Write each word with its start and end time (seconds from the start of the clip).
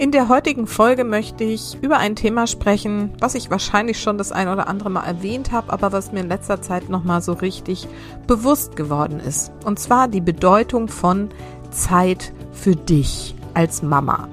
In 0.00 0.12
der 0.12 0.30
heutigen 0.30 0.66
Folge 0.66 1.04
möchte 1.04 1.44
ich 1.44 1.76
über 1.82 1.98
ein 1.98 2.16
Thema 2.16 2.46
sprechen, 2.46 3.12
was 3.20 3.34
ich 3.34 3.50
wahrscheinlich 3.50 4.00
schon 4.00 4.16
das 4.16 4.32
ein 4.32 4.48
oder 4.48 4.66
andere 4.66 4.88
Mal 4.88 5.04
erwähnt 5.04 5.52
habe, 5.52 5.70
aber 5.70 5.92
was 5.92 6.10
mir 6.10 6.20
in 6.20 6.28
letzter 6.28 6.62
Zeit 6.62 6.88
nochmal 6.88 7.20
so 7.20 7.34
richtig 7.34 7.86
bewusst 8.26 8.76
geworden 8.76 9.20
ist. 9.20 9.52
Und 9.62 9.78
zwar 9.78 10.08
die 10.08 10.22
Bedeutung 10.22 10.88
von 10.88 11.28
Zeit 11.70 12.32
für 12.50 12.76
dich 12.76 13.34
als 13.52 13.82
Mama. 13.82 14.26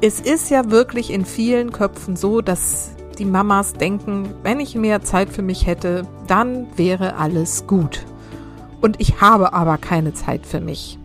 Es 0.00 0.20
ist 0.20 0.50
ja 0.50 0.70
wirklich 0.70 1.10
in 1.10 1.24
vielen 1.24 1.72
Köpfen 1.72 2.14
so, 2.14 2.42
dass 2.42 2.92
die 3.18 3.24
Mamas 3.24 3.72
denken, 3.72 4.32
wenn 4.44 4.60
ich 4.60 4.76
mehr 4.76 5.02
Zeit 5.02 5.30
für 5.30 5.42
mich 5.42 5.66
hätte, 5.66 6.06
dann 6.28 6.68
wäre 6.76 7.16
alles 7.16 7.66
gut. 7.66 8.06
Und 8.80 9.00
ich 9.00 9.20
habe 9.20 9.52
aber 9.52 9.78
keine 9.78 10.14
Zeit 10.14 10.46
für 10.46 10.60
mich. 10.60 11.00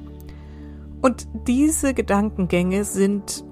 Und 1.07 1.25
diese 1.47 1.93
Gedankengänge 1.93 2.83
sind 2.83 3.45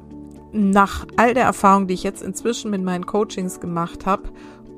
nach 0.52 1.08
all 1.16 1.34
der 1.34 1.45
Erfahrung, 1.45 1.88
die 1.88 1.94
ich 1.94 2.04
jetzt 2.04 2.22
inzwischen 2.22 2.70
mit 2.70 2.84
meinen 2.84 3.05
Coachings 3.05 3.62
gemacht 3.62 4.05
habe, 4.05 4.23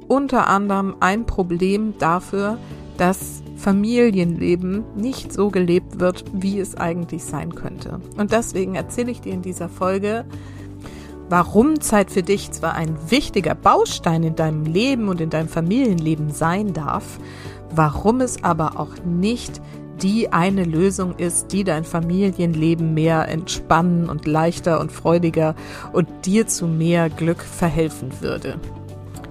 unter 0.08 0.46
anderem 0.46 0.96
ein 1.00 1.26
Problem 1.26 1.96
dafür, 1.98 2.60
dass 2.98 3.42
Familienleben 3.56 4.84
nicht 4.96 5.34
so 5.34 5.50
gelebt 5.50 6.00
wird, 6.00 6.26
wie 6.34 6.60
es 6.60 6.76
eigentlich 6.76 7.24
sein 7.24 7.56
könnte. 7.56 8.00
Und 8.16 8.32
deswegen 8.32 8.76
erzähle 8.76 9.10
ich 9.10 9.22
dir 9.22 9.34
in 9.34 9.42
dieser 9.42 9.70
Folge, 9.70 10.26
warum 11.30 11.82
Zeit 11.82 12.12
für 12.12 12.22
dich 12.22 12.52
zwar 12.52 12.76
ein 12.76 12.96
wichtiger 13.10 13.56
Baustein 13.56 14.22
in 14.22 14.36
deinem 14.36 14.66
Leben 14.66 15.10
und 15.10 15.20
in 15.20 15.32
deinem 15.32 15.50
Familienleben 15.50 16.30
sein 16.30 16.74
darf, 16.74 17.18
warum 17.74 18.22
es 18.22 18.44
aber 18.44 18.80
auch 18.80 19.04
nicht 19.04 19.64
die 20.02 20.32
eine 20.32 20.64
Lösung 20.64 21.16
ist, 21.16 21.52
die 21.52 21.64
dein 21.64 21.84
Familienleben 21.84 22.94
mehr 22.94 23.28
entspannen 23.28 24.10
und 24.10 24.26
leichter 24.26 24.80
und 24.80 24.92
freudiger 24.92 25.56
und 25.94 26.08
dir 26.26 26.48
zu 26.48 26.68
mehr 26.68 27.10
Glück 27.10 27.42
verhelfen 27.42 28.12
würde. 28.22 28.60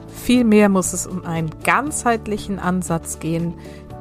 Vielmehr 0.09 0.69
muss 0.69 0.92
es 0.92 1.06
um 1.06 1.25
einen 1.25 1.50
ganzheitlichen 1.62 2.59
Ansatz 2.59 3.20
gehen, 3.20 3.55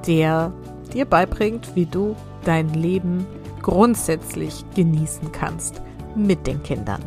der 0.08 0.52
dir 0.94 1.06
beibringt, 1.06 1.76
wie 1.76 1.86
du 1.86 2.16
dein 2.46 2.74
Leben 2.74 3.26
grundsätzlich 3.62 4.66
genießen 4.76 5.32
kannst 5.32 5.82
mit 6.16 6.48
den 6.48 6.64
Kindern. 6.64 7.02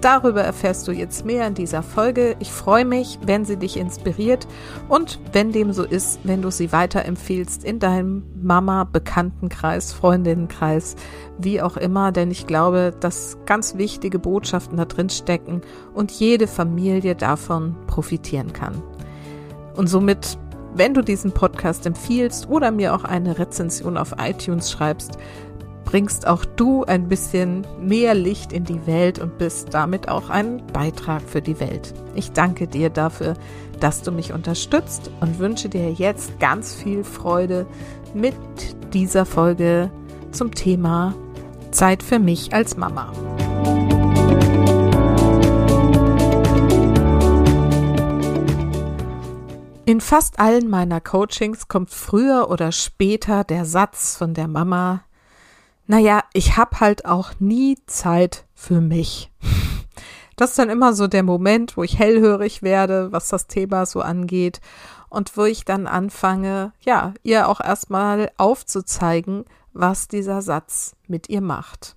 Darüber 0.00 0.40
erfährst 0.40 0.88
du 0.88 0.92
jetzt 0.92 1.26
mehr 1.26 1.46
in 1.46 1.54
dieser 1.54 1.82
Folge. 1.82 2.34
Ich 2.38 2.50
freue 2.50 2.86
mich, 2.86 3.18
wenn 3.24 3.44
sie 3.44 3.58
dich 3.58 3.76
inspiriert 3.76 4.46
und 4.88 5.20
wenn 5.32 5.52
dem 5.52 5.74
so 5.74 5.84
ist, 5.84 6.20
wenn 6.24 6.40
du 6.40 6.50
sie 6.50 6.72
weiterempfiehlst 6.72 7.64
in 7.64 7.80
deinem 7.80 8.22
Mama-Bekanntenkreis, 8.40 9.92
Freundinnenkreis, 9.92 10.96
wie 11.38 11.60
auch 11.60 11.76
immer, 11.76 12.12
denn 12.12 12.30
ich 12.30 12.46
glaube, 12.46 12.94
dass 12.98 13.36
ganz 13.44 13.76
wichtige 13.76 14.18
Botschaften 14.18 14.78
da 14.78 14.86
drin 14.86 15.10
stecken 15.10 15.60
und 15.92 16.10
jede 16.10 16.46
Familie 16.46 17.14
davon 17.14 17.76
profitieren 17.86 18.54
kann. 18.54 18.82
Und 19.76 19.88
somit 19.88 20.38
wenn 20.74 20.94
du 20.94 21.02
diesen 21.02 21.32
Podcast 21.32 21.84
empfiehlst 21.86 22.48
oder 22.48 22.70
mir 22.70 22.94
auch 22.94 23.04
eine 23.04 23.38
Rezension 23.38 23.96
auf 23.96 24.14
iTunes 24.18 24.70
schreibst, 24.70 25.18
bringst 25.90 26.26
auch 26.26 26.44
du 26.44 26.84
ein 26.84 27.08
bisschen 27.08 27.66
mehr 27.80 28.14
Licht 28.14 28.52
in 28.52 28.64
die 28.64 28.86
Welt 28.86 29.18
und 29.18 29.38
bist 29.38 29.74
damit 29.74 30.08
auch 30.08 30.30
ein 30.30 30.64
Beitrag 30.72 31.22
für 31.22 31.42
die 31.42 31.58
Welt. 31.58 31.92
Ich 32.14 32.30
danke 32.30 32.68
dir 32.68 32.90
dafür, 32.90 33.34
dass 33.80 34.02
du 34.02 34.12
mich 34.12 34.32
unterstützt 34.32 35.10
und 35.20 35.40
wünsche 35.40 35.68
dir 35.68 35.90
jetzt 35.90 36.38
ganz 36.38 36.74
viel 36.74 37.02
Freude 37.02 37.66
mit 38.14 38.34
dieser 38.94 39.26
Folge 39.26 39.90
zum 40.30 40.54
Thema 40.54 41.14
Zeit 41.72 42.02
für 42.04 42.20
mich 42.20 42.52
als 42.52 42.76
Mama. 42.76 43.12
In 49.86 50.00
fast 50.00 50.38
allen 50.38 50.70
meiner 50.70 51.00
Coachings 51.00 51.66
kommt 51.66 51.90
früher 51.90 52.48
oder 52.48 52.70
später 52.70 53.42
der 53.42 53.64
Satz 53.64 54.16
von 54.16 54.34
der 54.34 54.46
Mama, 54.46 55.02
naja, 55.90 56.22
ich 56.32 56.56
habe 56.56 56.78
halt 56.78 57.04
auch 57.04 57.32
nie 57.40 57.76
Zeit 57.86 58.44
für 58.54 58.80
mich. 58.80 59.30
Das 60.36 60.50
ist 60.50 60.58
dann 60.58 60.70
immer 60.70 60.94
so 60.94 61.06
der 61.06 61.22
Moment, 61.22 61.76
wo 61.76 61.82
ich 61.82 61.98
hellhörig 61.98 62.62
werde, 62.62 63.12
was 63.12 63.28
das 63.28 63.46
Thema 63.46 63.84
so 63.84 64.00
angeht 64.00 64.62
und 65.10 65.36
wo 65.36 65.44
ich 65.44 65.66
dann 65.66 65.86
anfange, 65.86 66.72
ja, 66.80 67.12
ihr 67.22 67.46
auch 67.46 67.60
erstmal 67.60 68.30
aufzuzeigen, 68.38 69.44
was 69.74 70.08
dieser 70.08 70.40
Satz 70.40 70.96
mit 71.06 71.28
ihr 71.28 71.42
macht. 71.42 71.94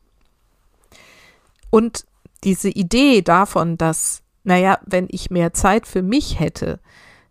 Und 1.70 2.06
diese 2.44 2.68
Idee 2.68 3.22
davon, 3.22 3.78
dass, 3.78 4.24
naja, 4.44 4.78
wenn 4.86 5.08
ich 5.10 5.32
mehr 5.32 5.54
Zeit 5.54 5.88
für 5.88 6.02
mich 6.02 6.38
hätte, 6.38 6.82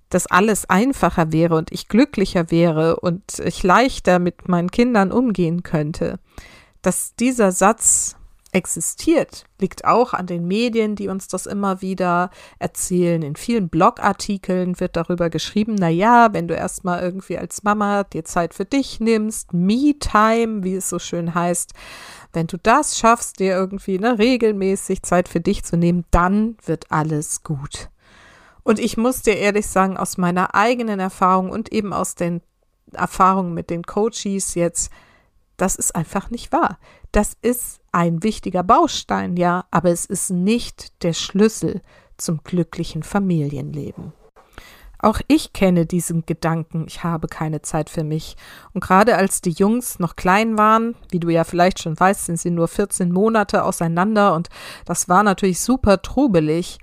dass 0.08 0.26
alles 0.26 0.70
einfacher 0.70 1.30
wäre 1.30 1.56
und 1.56 1.72
ich 1.72 1.88
glücklicher 1.88 2.50
wäre 2.50 3.00
und 3.00 3.38
ich 3.38 3.62
leichter 3.62 4.18
mit 4.18 4.48
meinen 4.48 4.70
Kindern 4.70 5.12
umgehen 5.12 5.62
könnte. 5.62 6.18
Dass 6.82 7.14
dieser 7.14 7.52
Satz 7.52 8.16
existiert, 8.52 9.46
liegt 9.58 9.86
auch 9.86 10.12
an 10.12 10.26
den 10.26 10.46
Medien, 10.46 10.94
die 10.94 11.08
uns 11.08 11.26
das 11.26 11.46
immer 11.46 11.80
wieder 11.80 12.30
erzählen. 12.58 13.22
In 13.22 13.34
vielen 13.34 13.70
Blogartikeln 13.70 14.78
wird 14.78 14.96
darüber 14.96 15.30
geschrieben, 15.30 15.74
na 15.78 15.88
ja, 15.88 16.34
wenn 16.34 16.48
du 16.48 16.54
erstmal 16.54 17.02
irgendwie 17.02 17.38
als 17.38 17.62
Mama 17.62 18.04
dir 18.04 18.24
Zeit 18.24 18.52
für 18.52 18.66
dich 18.66 19.00
nimmst, 19.00 19.54
Me-Time, 19.54 20.64
wie 20.64 20.74
es 20.74 20.90
so 20.90 20.98
schön 20.98 21.34
heißt, 21.34 21.72
wenn 22.34 22.46
du 22.46 22.58
das 22.58 22.98
schaffst, 22.98 23.40
dir 23.40 23.54
irgendwie 23.54 23.98
ne, 23.98 24.18
regelmäßig 24.18 25.02
Zeit 25.02 25.28
für 25.28 25.40
dich 25.40 25.64
zu 25.64 25.78
nehmen, 25.78 26.04
dann 26.10 26.56
wird 26.64 26.92
alles 26.92 27.42
gut. 27.42 27.88
Und 28.64 28.78
ich 28.78 28.96
muss 28.96 29.22
dir 29.22 29.36
ehrlich 29.36 29.66
sagen, 29.66 29.96
aus 29.96 30.18
meiner 30.18 30.54
eigenen 30.54 31.00
Erfahrung 31.00 31.50
und 31.50 31.72
eben 31.72 31.92
aus 31.92 32.14
den 32.14 32.42
Erfahrungen 32.92 33.54
mit 33.54 33.70
den 33.70 33.82
Coaches 33.82 34.54
jetzt, 34.54 34.90
das 35.56 35.76
ist 35.76 35.94
einfach 35.94 36.30
nicht 36.30 36.52
wahr. 36.52 36.78
Das 37.12 37.36
ist 37.42 37.80
ein 37.92 38.22
wichtiger 38.22 38.62
Baustein, 38.62 39.36
ja, 39.36 39.64
aber 39.70 39.90
es 39.90 40.06
ist 40.06 40.30
nicht 40.30 41.02
der 41.02 41.12
Schlüssel 41.12 41.82
zum 42.16 42.42
glücklichen 42.42 43.02
Familienleben. 43.02 44.12
Auch 45.04 45.20
ich 45.26 45.52
kenne 45.52 45.84
diesen 45.84 46.24
Gedanken, 46.26 46.84
ich 46.86 47.02
habe 47.02 47.26
keine 47.26 47.60
Zeit 47.60 47.90
für 47.90 48.04
mich. 48.04 48.36
Und 48.72 48.84
gerade 48.84 49.16
als 49.16 49.40
die 49.40 49.50
Jungs 49.50 49.98
noch 49.98 50.14
klein 50.14 50.56
waren, 50.56 50.94
wie 51.10 51.18
du 51.18 51.28
ja 51.28 51.42
vielleicht 51.42 51.80
schon 51.80 51.98
weißt, 51.98 52.26
sind 52.26 52.38
sie 52.38 52.52
nur 52.52 52.68
14 52.68 53.10
Monate 53.10 53.64
auseinander 53.64 54.32
und 54.32 54.48
das 54.84 55.08
war 55.08 55.24
natürlich 55.24 55.58
super 55.58 56.02
trubelig, 56.02 56.78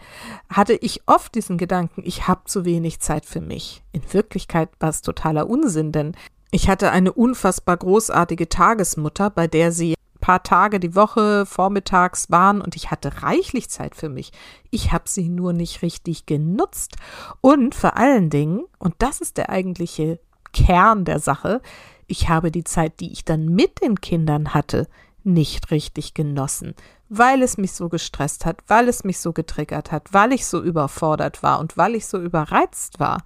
hatte 0.50 0.74
ich 0.74 1.04
oft 1.06 1.34
diesen 1.34 1.58
Gedanken, 1.58 2.02
ich 2.04 2.28
habe 2.28 2.42
zu 2.44 2.66
wenig 2.66 3.00
Zeit 3.00 3.26
für 3.26 3.40
mich. 3.40 3.84
In 3.94 4.02
Wirklichkeit 4.12 4.70
war 4.82 4.90
es 4.90 5.02
totaler 5.02 5.50
Unsinn, 5.50 5.94
denn 5.94 6.14
ich 6.52 6.70
hatte 6.70 6.92
eine 6.92 7.14
unfassbar 7.14 7.78
großartige 7.78 8.50
Tagesmutter, 8.50 9.30
bei 9.30 9.48
der 9.48 9.72
sie 9.72 9.96
paar 10.20 10.44
Tage 10.44 10.80
die 10.80 10.96
Woche 10.96 11.46
vormittags 11.46 12.30
waren 12.30 12.62
und 12.62 12.76
ich 12.76 12.92
hatte 12.92 13.24
reichlich 13.24 13.70
Zeit 13.70 13.96
für 13.96 14.10
mich. 14.10 14.32
Ich 14.70 14.92
habe 14.92 15.06
sie 15.08 15.30
nur 15.30 15.54
nicht 15.54 15.82
richtig 15.82 16.26
genutzt. 16.26 16.98
Und 17.42 17.74
vor 17.74 17.98
allen 17.98 18.30
Dingen, 18.30 18.66
und 18.78 18.94
das 19.00 19.22
ist 19.22 19.38
der 19.38 19.50
eigentliche 19.50 20.20
Kern 20.54 21.06
der 21.06 21.20
Sache, 21.20 21.62
ich 22.06 22.30
habe 22.30 22.52
die 22.52 22.64
Zeit, 22.64 23.00
die 23.00 23.12
ich 23.12 23.26
dann 23.26 23.48
mit 23.48 23.82
den 23.82 24.02
Kindern 24.02 24.54
hatte, 24.54 24.88
nicht 25.24 25.72
richtig 25.72 26.14
genossen, 26.14 26.76
weil 27.10 27.42
es 27.42 27.58
mich 27.58 27.74
so 27.74 27.90
gestresst 27.90 28.46
hat, 28.46 28.62
weil 28.68 28.88
es 28.88 29.04
mich 29.04 29.20
so 29.20 29.34
getriggert 29.34 29.92
hat, 29.92 30.14
weil 30.14 30.32
ich 30.32 30.46
so 30.46 30.62
überfordert 30.62 31.44
war 31.44 31.60
und 31.60 31.76
weil 31.76 31.96
ich 31.96 32.08
so 32.08 32.20
überreizt 32.20 33.00
war. 33.00 33.24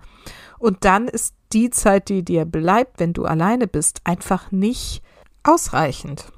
Und 0.57 0.85
dann 0.85 1.07
ist 1.07 1.35
die 1.51 1.69
Zeit, 1.69 2.09
die 2.09 2.24
dir 2.24 2.45
bleibt, 2.45 3.00
wenn 3.00 3.13
du 3.13 3.25
alleine 3.25 3.68
bist, 3.68 4.01
einfach 4.06 4.51
nicht 4.51 5.03
ausreichend 5.44 6.31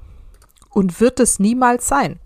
und 0.70 1.00
wird 1.00 1.20
es 1.20 1.38
niemals 1.38 1.88
sein. 1.88 2.18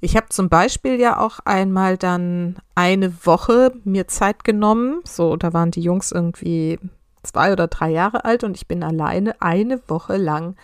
Ich 0.00 0.16
habe 0.16 0.28
zum 0.28 0.48
Beispiel 0.48 0.98
ja 0.98 1.18
auch 1.18 1.40
einmal 1.44 1.96
dann 1.96 2.56
eine 2.74 3.26
Woche 3.26 3.72
mir 3.84 4.08
Zeit 4.08 4.44
genommen. 4.44 5.00
So, 5.04 5.36
da 5.36 5.52
waren 5.52 5.70
die 5.70 5.82
Jungs 5.82 6.12
irgendwie 6.12 6.78
zwei 7.22 7.52
oder 7.52 7.66
drei 7.66 7.90
Jahre 7.90 8.24
alt 8.24 8.44
und 8.44 8.56
ich 8.56 8.66
bin 8.66 8.82
alleine 8.82 9.40
eine 9.42 9.80
Woche 9.88 10.16
lang 10.16 10.56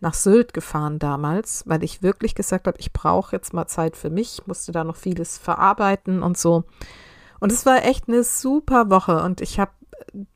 nach 0.00 0.14
Sylt 0.14 0.54
gefahren 0.54 0.98
damals, 0.98 1.64
weil 1.66 1.84
ich 1.84 2.02
wirklich 2.02 2.34
gesagt 2.34 2.66
habe, 2.66 2.78
ich 2.78 2.92
brauche 2.92 3.36
jetzt 3.36 3.52
mal 3.52 3.66
Zeit 3.66 3.96
für 3.96 4.10
mich, 4.10 4.42
musste 4.46 4.72
da 4.72 4.84
noch 4.84 4.96
vieles 4.96 5.38
verarbeiten 5.38 6.22
und 6.22 6.38
so. 6.38 6.64
Und 7.38 7.52
es 7.52 7.64
war 7.66 7.84
echt 7.84 8.08
eine 8.08 8.24
super 8.24 8.90
Woche 8.90 9.22
und 9.22 9.40
ich 9.40 9.58
habe 9.58 9.72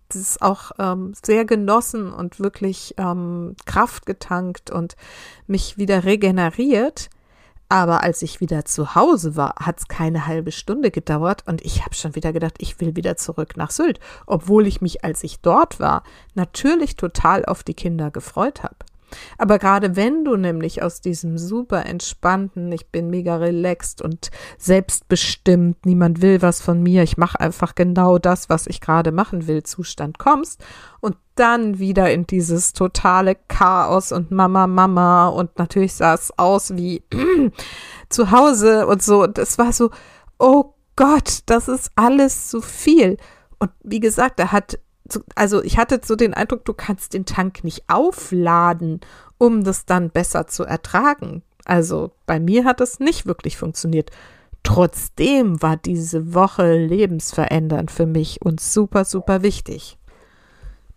das 0.09 0.41
auch 0.41 0.73
ähm, 0.79 1.13
sehr 1.25 1.45
genossen 1.45 2.13
und 2.13 2.41
wirklich 2.41 2.95
ähm, 2.99 3.57
Kraft 3.67 4.07
getankt 4.07 4.71
und 4.71 4.97
mich 5.47 5.77
wieder 5.79 6.05
regeneriert. 6.05 7.11
Aber 7.71 8.03
als 8.03 8.23
ich 8.23 8.41
wieder 8.41 8.67
zu 8.67 8.95
Hause 8.95 9.37
war, 9.37 9.55
hat 9.57 9.81
es 9.81 9.89
keine 9.89 10.27
halbe 10.27 10.53
Stunde 10.53 10.91
gedauert 10.91 11.45
und 11.47 11.65
ich 11.65 11.85
habe 11.85 11.95
schon 11.95 12.15
wieder 12.15 12.33
gedacht, 12.33 12.55
ich 12.59 12.79
will 12.79 12.95
wieder 12.95 13.17
zurück 13.17 13.57
nach 13.57 13.71
Sylt, 13.71 14.01
obwohl 14.27 14.67
ich 14.67 14.81
mich, 14.81 15.03
als 15.03 15.25
ich 15.25 15.41
dort 15.41 15.81
war, 15.81 16.03
natürlich 16.35 16.97
total 16.97 17.45
auf 17.45 17.63
die 17.63 17.75
Kinder 17.75 18.11
gefreut 18.11 18.63
habe. 18.63 18.77
Aber 19.39 19.59
gerade 19.59 19.97
wenn 19.97 20.25
du 20.25 20.37
nämlich 20.37 20.83
aus 20.83 21.01
diesem 21.01 21.39
super 21.39 21.87
entspannten, 21.87 22.71
ich 22.73 22.89
bin 22.89 23.11
mega 23.11 23.37
relaxed 23.37 24.03
und 24.03 24.31
selbstbestimmt, 24.59 25.87
niemand 25.87 26.23
will 26.23 26.43
was 26.43 26.61
von 26.61 26.83
mir, 26.83 27.03
ich 27.03 27.17
mache 27.17 27.41
einfach 27.41 27.75
genau 27.75 28.19
das, 28.19 28.49
was 28.49 28.67
ich 28.67 28.81
gerade 28.81 29.13
machen 29.13 29.47
will, 29.47 29.63
Zustand 29.63 30.19
kommst 30.19 30.63
und 31.01 31.17
dann 31.35 31.79
wieder 31.79 32.13
in 32.13 32.27
dieses 32.27 32.73
totale 32.73 33.37
Chaos 33.49 34.13
und 34.13 34.31
Mama, 34.31 34.67
Mama 34.67 35.29
und 35.29 35.59
natürlich 35.59 35.95
sah 35.95 36.15
es 36.15 36.33
aus 36.39 36.77
wie 36.77 37.03
zu 38.09 38.31
Hause 38.31 38.87
und 38.87 39.03
so. 39.03 39.27
Das 39.27 39.59
war 39.59 39.73
so, 39.73 39.91
oh 40.39 40.75
Gott, 40.97 41.41
das 41.47 41.69
ist 41.69 41.91
alles 41.97 42.49
zu 42.49 42.61
viel. 42.61 43.17
Und 43.59 43.71
wie 43.83 44.01
gesagt, 44.01 44.39
er 44.39 44.53
hat 44.53 44.79
also 45.35 45.63
ich 45.63 45.79
hatte 45.79 46.01
so 46.03 46.17
den 46.17 46.35
Eindruck, 46.35 46.65
du 46.65 46.73
kannst 46.73 47.15
den 47.15 47.27
Tank 47.27 47.65
nicht 47.65 47.85
aufladen, 47.89 49.01
um 49.39 49.65
das 49.65 49.85
dann 49.85 50.11
besser 50.11 50.47
zu 50.47 50.65
ertragen. 50.65 51.43
Also 51.65 52.13
bei 52.27 52.41
mir 52.41 52.65
hat 52.65 52.81
es 52.81 53.01
nicht 53.01 53.27
wirklich 53.27 53.57
funktioniert. 53.57 54.11
Trotzdem 54.63 55.61
war 55.61 55.77
diese 55.77 56.35
Woche 56.35 56.75
lebensverändernd 56.77 57.91
für 57.91 58.07
mich 58.07 58.41
und 58.43 58.61
super, 58.61 59.05
super 59.05 59.43
wichtig. 59.43 59.99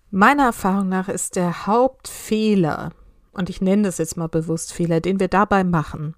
Meiner 0.09 0.45
Erfahrung 0.45 0.87
nach 0.87 1.09
ist 1.09 1.35
der 1.35 1.67
Hauptfehler, 1.67 2.91
und 3.33 3.49
ich 3.49 3.59
nenne 3.59 3.83
das 3.83 3.97
jetzt 3.97 4.15
mal 4.15 4.29
bewusst 4.29 4.71
Fehler, 4.71 5.01
den 5.01 5.19
wir 5.19 5.27
dabei 5.27 5.65
machen, 5.65 6.15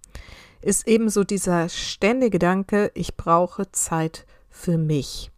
ist 0.61 0.87
ebenso 0.87 1.23
dieser 1.23 1.69
ständige 1.69 2.31
Gedanke, 2.31 2.91
ich 2.93 3.17
brauche 3.17 3.71
Zeit 3.71 4.27
für 4.51 4.77
mich 4.77 5.31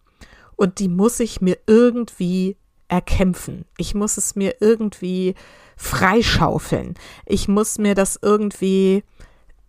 und 0.62 0.78
die 0.78 0.90
muss 0.90 1.20
ich 1.20 1.42
mir 1.42 1.58
irgendwie 1.66 2.56
erkämpfen. 2.88 3.66
Ich 3.78 3.96
muss 3.96 4.18
es 4.18 4.36
mir 4.36 4.58
irgendwie 4.60 5.34
freischaufeln. 5.76 6.94
Ich 7.26 7.48
muss 7.48 7.80
mir 7.80 7.96
das 7.96 8.20
irgendwie, 8.22 9.04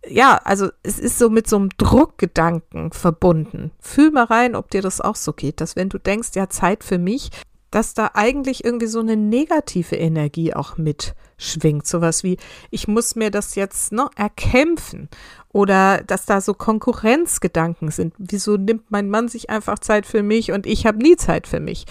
ja, 0.07 0.39
also 0.43 0.69
es 0.83 0.99
ist 0.99 1.17
so 1.17 1.31
mit 1.31 1.49
so 1.49 1.55
einem 1.55 1.69
Druckgedanken 1.77 2.91
verbunden. 2.91 3.71
Fühl 3.79 4.11
mal 4.11 4.25
rein, 4.25 4.55
ob 4.55 4.69
dir 4.69 4.83
das 4.83 5.01
auch 5.01 5.15
so 5.15 5.33
geht, 5.33 5.61
dass 5.61 5.75
wenn 5.75 5.89
du 5.89 5.97
denkst, 5.97 6.29
ja, 6.35 6.47
Zeit 6.47 6.83
für 6.83 6.99
mich, 6.99 7.31
dass 7.73 7.95
da 7.95 8.11
eigentlich 8.13 8.63
irgendwie 8.63 8.85
so 8.85 8.99
eine 8.99 9.17
negative 9.17 9.95
Energie 9.95 10.53
auch 10.53 10.77
mitschwingt. 10.77 11.87
Sowas 11.87 12.23
wie, 12.23 12.37
ich 12.69 12.87
muss 12.87 13.15
mir 13.15 13.31
das 13.31 13.55
jetzt 13.55 13.91
noch 13.91 14.11
erkämpfen. 14.15 15.09
Oder 15.49 16.03
dass 16.03 16.25
da 16.25 16.39
so 16.39 16.53
Konkurrenzgedanken 16.53 17.89
sind. 17.89 18.13
Wieso 18.19 18.57
nimmt 18.57 18.91
mein 18.91 19.09
Mann 19.09 19.27
sich 19.27 19.49
einfach 19.49 19.79
Zeit 19.79 20.05
für 20.05 20.21
mich 20.21 20.51
und 20.51 20.67
ich 20.67 20.85
habe 20.85 20.99
nie 20.99 21.15
Zeit 21.15 21.47
für 21.47 21.59
mich? 21.59 21.85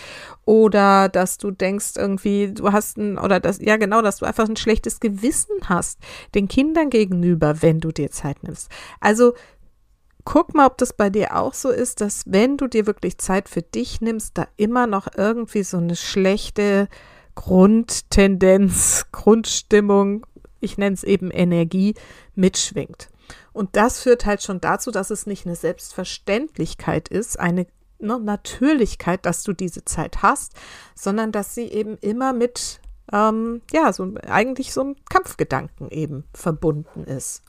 Oder 0.45 1.09
dass 1.09 1.39
du 1.39 1.51
denkst 1.51 1.93
irgendwie, 1.97 2.53
du 2.53 2.71
hast 2.71 2.99
ein, 2.99 3.19
oder 3.19 3.41
das, 3.41 3.59
ja 3.61 3.77
genau, 3.77 4.03
dass 4.03 4.19
du 4.19 4.25
einfach 4.25 4.49
ein 4.49 4.57
schlechtes 4.57 5.01
Gewissen 5.01 5.57
hast 5.65 5.99
den 6.35 6.47
Kindern 6.47 6.91
gegenüber, 6.91 7.61
wenn 7.61 7.81
du 7.81 7.91
dir 7.91 8.11
Zeit 8.13 8.43
nimmst. 8.45 8.69
Also 9.01 9.35
guck 10.25 10.55
mal, 10.55 10.67
ob 10.67 10.79
das 10.79 10.93
bei 10.93 11.11
dir 11.11 11.37
auch 11.37 11.55
so 11.55 11.71
ist, 11.71 12.01
dass 12.01 12.23
wenn 12.27 12.57
du 12.57 12.67
dir 12.67 12.87
wirklich 12.87 13.19
Zeit 13.19 13.49
für 13.49 13.63
dich 13.63 14.01
nimmst, 14.01 14.39
da 14.39 14.47
immer 14.57 14.87
noch 14.87 15.09
irgendwie 15.17 15.63
so 15.63 15.79
eine 15.79 15.97
schlechte 15.97 16.89
Grundtendenz, 17.35 19.07
Grundstimmung, 19.13 20.27
ich 20.61 20.79
nenne 20.79 20.95
es 20.95 21.05
eben 21.05 21.31
Energie, 21.31 21.95
mitschwingt. 22.35 23.09
Und 23.53 23.77
das 23.77 24.01
führt 24.01 24.27
halt 24.27 24.43
schon 24.43 24.61
dazu, 24.61 24.91
dass 24.91 25.11
es 25.11 25.27
nicht 25.27 25.47
eine 25.47 25.57
Selbstverständlichkeit 25.57 27.09
ist, 27.09 27.39
eine 27.39 27.67
ne, 27.99 28.19
Natürlichkeit, 28.19 29.25
dass 29.27 29.43
du 29.43 29.53
diese 29.53 29.85
Zeit 29.85 30.23
hast, 30.23 30.53
sondern 30.95 31.33
dass 31.33 31.55
sie 31.55 31.67
eben 31.67 31.97
immer 31.99 32.33
mit, 32.33 32.81
ähm, 33.13 33.63
ja, 33.73 33.93
so 33.93 34.15
eigentlich 34.27 34.73
so 34.73 34.83
einem 34.83 34.97
Kampfgedanken 35.09 35.91
eben 35.91 36.25
verbunden 36.35 37.05
ist. 37.05 37.43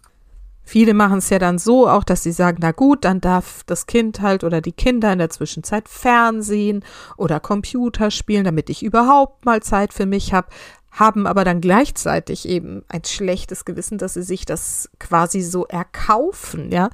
Viele 0.63 0.93
machen 0.93 1.17
es 1.17 1.29
ja 1.29 1.39
dann 1.39 1.59
so 1.59 1.89
auch, 1.89 2.03
dass 2.03 2.23
sie 2.23 2.31
sagen, 2.31 2.59
na 2.61 2.71
gut, 2.71 3.03
dann 3.05 3.21
darf 3.21 3.63
das 3.65 3.85
Kind 3.85 4.21
halt 4.21 4.43
oder 4.43 4.61
die 4.61 4.71
Kinder 4.71 5.11
in 5.11 5.19
der 5.19 5.29
Zwischenzeit 5.29 5.89
Fernsehen 5.89 6.83
oder 7.17 7.39
Computer 7.39 8.11
spielen, 8.11 8.45
damit 8.45 8.69
ich 8.69 8.83
überhaupt 8.83 9.45
mal 9.45 9.61
Zeit 9.61 9.93
für 9.93 10.05
mich 10.05 10.33
habe 10.33 10.47
haben 10.93 11.25
aber 11.25 11.43
dann 11.43 11.59
gleichzeitig 11.59 12.47
eben 12.47 12.83
ein 12.87 13.03
schlechtes 13.03 13.65
Gewissen, 13.65 13.97
dass 13.97 14.13
sie 14.13 14.21
sich 14.21 14.45
das 14.45 14.89
quasi 14.99 15.41
so 15.41 15.65
erkaufen, 15.65 16.71
ja, 16.71 16.89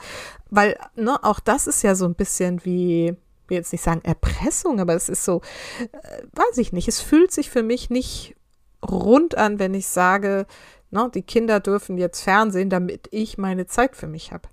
weil 0.50 0.78
ne, 0.96 1.22
auch 1.22 1.42
das 1.42 1.68
ist 1.68 1.84
ja 1.84 1.96
so 1.96 2.06
ein 2.06 2.16
bisschen 2.16 2.64
wie, 2.64 3.18
will 3.48 3.58
jetzt 3.58 3.74
nicht 3.74 3.84
sagen 3.84 4.02
Erpressung, 4.04 4.80
aber 4.80 4.96
es 4.96 5.10
ist 5.10 5.26
so, 5.26 5.42
äh, 5.82 6.24
weiß 6.32 6.58
ich 6.58 6.72
nicht, 6.72 6.88
es 6.88 7.02
fühlt 7.02 7.32
sich 7.32 7.50
für 7.50 7.62
mich 7.62 7.90
nicht 7.90 8.36
rund 8.90 9.38
an, 9.38 9.60
wenn 9.60 9.74
ich 9.74 9.88
sage, 9.88 10.46
ne, 10.92 11.10
die 11.14 11.22
Kinder 11.22 11.60
dürfen 11.60 11.98
jetzt 11.98 12.22
Fernsehen, 12.22 12.70
damit 12.70 13.08
ich 13.12 13.38
meine 13.38 13.68
Zeit 13.68 13.96
für 13.96 14.08
mich 14.08 14.32
habe. 14.32 14.50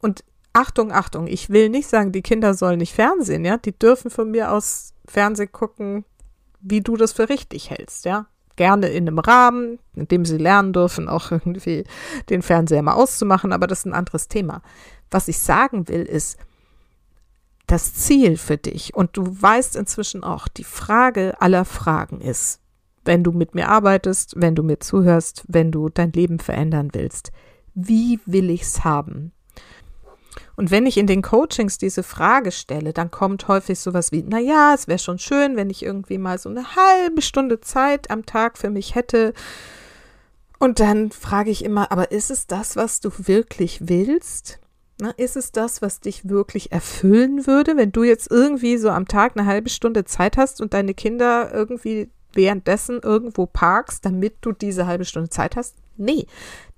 Und 0.00 0.24
Achtung, 0.52 0.92
Achtung, 0.92 1.26
ich 1.26 1.50
will 1.50 1.68
nicht 1.68 1.88
sagen, 1.88 2.12
die 2.12 2.22
Kinder 2.22 2.54
sollen 2.54 2.78
nicht 2.78 2.94
Fernsehen, 2.94 3.44
ja, 3.44 3.58
die 3.58 3.78
dürfen 3.78 4.10
von 4.10 4.30
mir 4.30 4.52
aus 4.52 4.94
Fernsehen 5.06 5.52
gucken, 5.52 6.04
wie 6.60 6.80
du 6.80 6.96
das 6.96 7.12
für 7.12 7.28
richtig 7.28 7.70
hältst, 7.70 8.04
ja 8.04 8.26
gerne 8.56 8.88
in 8.88 9.06
einem 9.06 9.18
Rahmen, 9.18 9.78
in 9.94 10.08
dem 10.08 10.24
sie 10.24 10.38
lernen 10.38 10.72
dürfen, 10.72 11.08
auch 11.08 11.30
irgendwie 11.30 11.84
den 12.30 12.42
Fernseher 12.42 12.82
mal 12.82 12.94
auszumachen, 12.94 13.52
aber 13.52 13.66
das 13.66 13.80
ist 13.80 13.84
ein 13.86 13.94
anderes 13.94 14.28
Thema. 14.28 14.62
Was 15.10 15.28
ich 15.28 15.38
sagen 15.38 15.88
will, 15.88 16.02
ist, 16.02 16.38
das 17.66 17.94
Ziel 17.94 18.36
für 18.36 18.56
dich, 18.56 18.94
und 18.94 19.16
du 19.16 19.24
weißt 19.26 19.76
inzwischen 19.76 20.24
auch, 20.24 20.48
die 20.48 20.64
Frage 20.64 21.40
aller 21.40 21.64
Fragen 21.64 22.20
ist, 22.20 22.60
wenn 23.06 23.24
du 23.24 23.32
mit 23.32 23.54
mir 23.54 23.68
arbeitest, 23.68 24.34
wenn 24.36 24.54
du 24.54 24.62
mir 24.62 24.80
zuhörst, 24.80 25.44
wenn 25.48 25.72
du 25.72 25.88
dein 25.88 26.12
Leben 26.12 26.38
verändern 26.38 26.90
willst, 26.92 27.32
wie 27.74 28.20
will 28.26 28.50
ich's 28.50 28.84
haben? 28.84 29.32
Und 30.56 30.70
wenn 30.70 30.86
ich 30.86 30.96
in 30.96 31.06
den 31.06 31.22
Coachings 31.22 31.76
diese 31.78 32.02
Frage 32.02 32.50
stelle, 32.50 32.92
dann 32.92 33.10
kommt 33.10 33.46
häufig 33.48 33.78
sowas 33.78 34.10
wie, 34.12 34.24
na 34.26 34.38
ja, 34.38 34.72
es 34.74 34.88
wäre 34.88 34.98
schon 34.98 35.18
schön, 35.18 35.56
wenn 35.56 35.70
ich 35.70 35.82
irgendwie 35.82 36.18
mal 36.18 36.38
so 36.38 36.48
eine 36.48 36.76
halbe 36.76 37.20
Stunde 37.20 37.60
Zeit 37.60 38.10
am 38.10 38.24
Tag 38.24 38.56
für 38.56 38.70
mich 38.70 38.94
hätte. 38.94 39.34
Und 40.58 40.80
dann 40.80 41.10
frage 41.10 41.50
ich 41.50 41.64
immer, 41.64 41.92
aber 41.92 42.10
ist 42.10 42.30
es 42.30 42.46
das, 42.46 42.76
was 42.76 43.00
du 43.00 43.10
wirklich 43.18 43.88
willst? 43.88 44.58
Na, 44.98 45.10
ist 45.10 45.36
es 45.36 45.52
das, 45.52 45.82
was 45.82 46.00
dich 46.00 46.26
wirklich 46.26 46.72
erfüllen 46.72 47.46
würde, 47.46 47.76
wenn 47.76 47.92
du 47.92 48.02
jetzt 48.02 48.30
irgendwie 48.30 48.78
so 48.78 48.88
am 48.88 49.06
Tag 49.06 49.36
eine 49.36 49.46
halbe 49.46 49.68
Stunde 49.68 50.06
Zeit 50.06 50.38
hast 50.38 50.62
und 50.62 50.72
deine 50.72 50.94
Kinder 50.94 51.52
irgendwie 51.52 52.10
währenddessen 52.36 53.00
irgendwo 53.02 53.46
parkst, 53.46 54.04
damit 54.04 54.36
du 54.42 54.52
diese 54.52 54.86
halbe 54.86 55.04
Stunde 55.04 55.30
Zeit 55.30 55.56
hast? 55.56 55.76
Nee, 55.96 56.26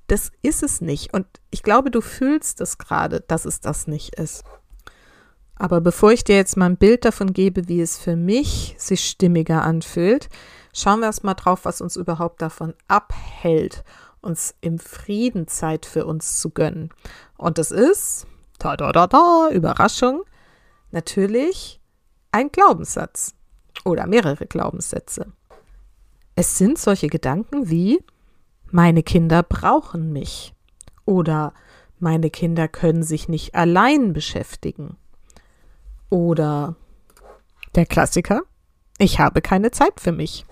das 0.07 0.33
ist 0.43 0.63
es 0.63 0.81
nicht. 0.81 1.13
Und 1.13 1.27
ich 1.51 1.63
glaube, 1.63 1.91
du 1.91 2.01
fühlst 2.01 2.61
es 2.61 2.79
gerade, 2.79 3.21
dass 3.21 3.45
es 3.45 3.61
das 3.61 3.87
nicht 3.87 4.15
ist. 4.17 4.45
Aber 5.55 5.81
bevor 5.81 6.13
ich 6.13 6.25
dir 6.25 6.37
jetzt 6.37 6.57
mal 6.57 6.67
ein 6.67 6.77
Bild 6.77 7.05
davon 7.05 7.33
gebe, 7.33 7.69
wie 7.69 7.81
es 7.81 7.99
für 7.99 8.17
mich 8.17 8.75
sich 8.79 9.05
stimmiger 9.05 9.63
anfühlt, 9.63 10.29
schauen 10.73 11.01
wir 11.01 11.07
erstmal 11.07 11.35
drauf, 11.35 11.65
was 11.65 11.81
uns 11.81 11.97
überhaupt 11.97 12.41
davon 12.41 12.75
abhält, 12.87 13.85
uns 14.21 14.55
im 14.61 14.79
Frieden 14.79 15.49
Zeit 15.49 15.85
für 15.85 16.07
uns 16.07 16.41
zu 16.41 16.51
gönnen. 16.51 16.91
Und 17.37 17.59
das 17.59 17.71
ist, 17.73 18.27
da, 18.59 18.77
da, 18.77 18.93
da, 18.93 19.09
da, 19.09 19.49
Überraschung, 19.53 20.23
natürlich 20.91 21.81
ein 22.31 22.51
Glaubenssatz 22.51 23.35
oder 23.85 24.07
mehrere 24.07 24.47
Glaubenssätze. 24.47 25.33
Es 26.41 26.57
sind 26.57 26.79
solche 26.79 27.09
Gedanken 27.09 27.69
wie, 27.69 27.99
meine 28.71 29.03
Kinder 29.03 29.43
brauchen 29.43 30.13
mich 30.13 30.55
oder 31.05 31.53
meine 31.99 32.31
Kinder 32.31 32.69
können 32.69 33.03
sich 33.03 33.29
nicht 33.29 33.57
allein 33.57 34.13
beschäftigen 34.13 34.97
oder 36.11 36.77
der 37.75 37.87
Klassiker, 37.87 38.43
ich 38.99 39.19
habe 39.19 39.43
keine 39.43 39.73
Zeit 39.73 39.99
für 39.99 40.13
mich. 40.13 40.47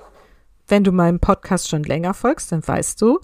Wenn 0.66 0.82
du 0.82 0.90
meinem 0.90 1.20
Podcast 1.20 1.68
schon 1.68 1.84
länger 1.84 2.14
folgst, 2.14 2.50
dann 2.50 2.66
weißt 2.66 3.00
du, 3.00 3.20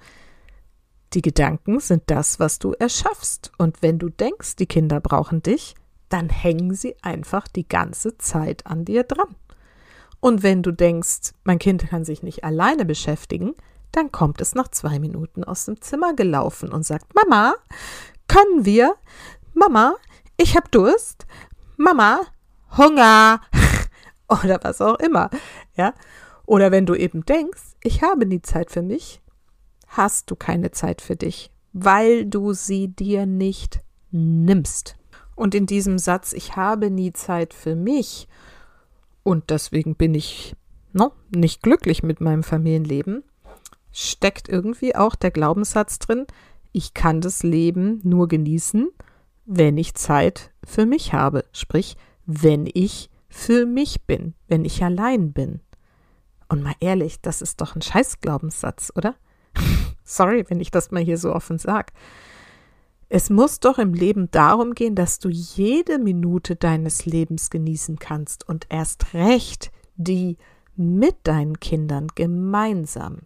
die 1.14 1.22
Gedanken 1.22 1.80
sind 1.80 2.04
das, 2.06 2.38
was 2.38 2.60
du 2.60 2.74
erschaffst. 2.74 3.50
Und 3.58 3.82
wenn 3.82 3.98
du 3.98 4.08
denkst, 4.08 4.54
die 4.54 4.66
Kinder 4.66 5.00
brauchen 5.00 5.42
dich, 5.42 5.74
dann 6.10 6.28
hängen 6.28 6.74
sie 6.74 6.94
einfach 7.02 7.48
die 7.48 7.66
ganze 7.66 8.18
Zeit 8.18 8.66
an 8.66 8.84
dir 8.84 9.02
dran. 9.02 9.34
Und 10.22 10.44
wenn 10.44 10.62
du 10.62 10.70
denkst, 10.70 11.34
mein 11.42 11.58
Kind 11.58 11.88
kann 11.90 12.04
sich 12.04 12.22
nicht 12.22 12.44
alleine 12.44 12.84
beschäftigen, 12.84 13.56
dann 13.90 14.12
kommt 14.12 14.40
es 14.40 14.54
nach 14.54 14.68
zwei 14.68 15.00
Minuten 15.00 15.42
aus 15.42 15.64
dem 15.64 15.80
Zimmer 15.80 16.14
gelaufen 16.14 16.72
und 16.72 16.86
sagt, 16.86 17.12
Mama, 17.12 17.56
können 18.28 18.64
wir? 18.64 18.94
Mama, 19.52 19.96
ich 20.36 20.56
hab 20.56 20.70
Durst. 20.70 21.26
Mama, 21.76 22.20
Hunger. 22.78 23.40
Oder 24.28 24.60
was 24.62 24.80
auch 24.80 25.00
immer. 25.00 25.28
Ja? 25.74 25.92
Oder 26.46 26.70
wenn 26.70 26.86
du 26.86 26.94
eben 26.94 27.26
denkst, 27.26 27.74
ich 27.82 28.02
habe 28.02 28.24
nie 28.24 28.42
Zeit 28.42 28.70
für 28.70 28.82
mich, 28.82 29.20
hast 29.88 30.30
du 30.30 30.36
keine 30.36 30.70
Zeit 30.70 31.02
für 31.02 31.16
dich, 31.16 31.50
weil 31.72 32.26
du 32.26 32.52
sie 32.52 32.86
dir 32.86 33.26
nicht 33.26 33.80
nimmst. 34.12 34.94
Und 35.34 35.56
in 35.56 35.66
diesem 35.66 35.98
Satz, 35.98 36.32
ich 36.32 36.54
habe 36.54 36.92
nie 36.92 37.12
Zeit 37.12 37.52
für 37.52 37.74
mich 37.74 38.28
und 39.22 39.50
deswegen 39.50 39.94
bin 39.94 40.14
ich 40.14 40.54
no, 40.92 41.12
nicht 41.34 41.62
glücklich 41.62 42.02
mit 42.02 42.20
meinem 42.20 42.42
Familienleben, 42.42 43.24
steckt 43.92 44.48
irgendwie 44.48 44.96
auch 44.96 45.14
der 45.14 45.30
Glaubenssatz 45.30 45.98
drin, 45.98 46.26
ich 46.72 46.94
kann 46.94 47.20
das 47.20 47.42
Leben 47.42 48.00
nur 48.02 48.28
genießen, 48.28 48.90
wenn 49.44 49.76
ich 49.76 49.94
Zeit 49.94 50.50
für 50.64 50.86
mich 50.86 51.12
habe, 51.12 51.44
sprich, 51.52 51.96
wenn 52.24 52.68
ich 52.72 53.10
für 53.28 53.66
mich 53.66 54.06
bin, 54.06 54.34
wenn 54.48 54.64
ich 54.64 54.82
allein 54.82 55.32
bin. 55.32 55.60
Und 56.48 56.62
mal 56.62 56.74
ehrlich, 56.80 57.20
das 57.20 57.42
ist 57.42 57.60
doch 57.60 57.74
ein 57.74 57.82
Scheißglaubenssatz, 57.82 58.92
oder? 58.94 59.14
Sorry, 60.04 60.44
wenn 60.48 60.60
ich 60.60 60.70
das 60.70 60.90
mal 60.90 61.02
hier 61.02 61.18
so 61.18 61.34
offen 61.34 61.58
sage. 61.58 61.92
Es 63.14 63.28
muss 63.28 63.60
doch 63.60 63.76
im 63.76 63.92
Leben 63.92 64.30
darum 64.30 64.72
gehen, 64.72 64.94
dass 64.94 65.18
du 65.18 65.28
jede 65.28 65.98
Minute 65.98 66.56
deines 66.56 67.04
Lebens 67.04 67.50
genießen 67.50 67.98
kannst 67.98 68.48
und 68.48 68.64
erst 68.70 69.12
recht 69.12 69.70
die 69.96 70.38
mit 70.76 71.16
deinen 71.24 71.60
Kindern 71.60 72.06
gemeinsam. 72.14 73.18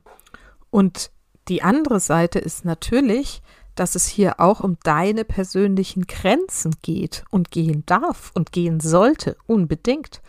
Und 0.70 1.12
die 1.46 1.62
andere 1.62 2.00
Seite 2.00 2.40
ist 2.40 2.64
natürlich, 2.64 3.42
dass 3.76 3.94
es 3.94 4.08
hier 4.08 4.40
auch 4.40 4.58
um 4.58 4.76
deine 4.82 5.24
persönlichen 5.24 6.08
Grenzen 6.08 6.74
geht 6.82 7.24
und 7.30 7.52
gehen 7.52 7.84
darf 7.86 8.32
und 8.34 8.50
gehen 8.50 8.80
sollte, 8.80 9.36
unbedingt 9.46 10.20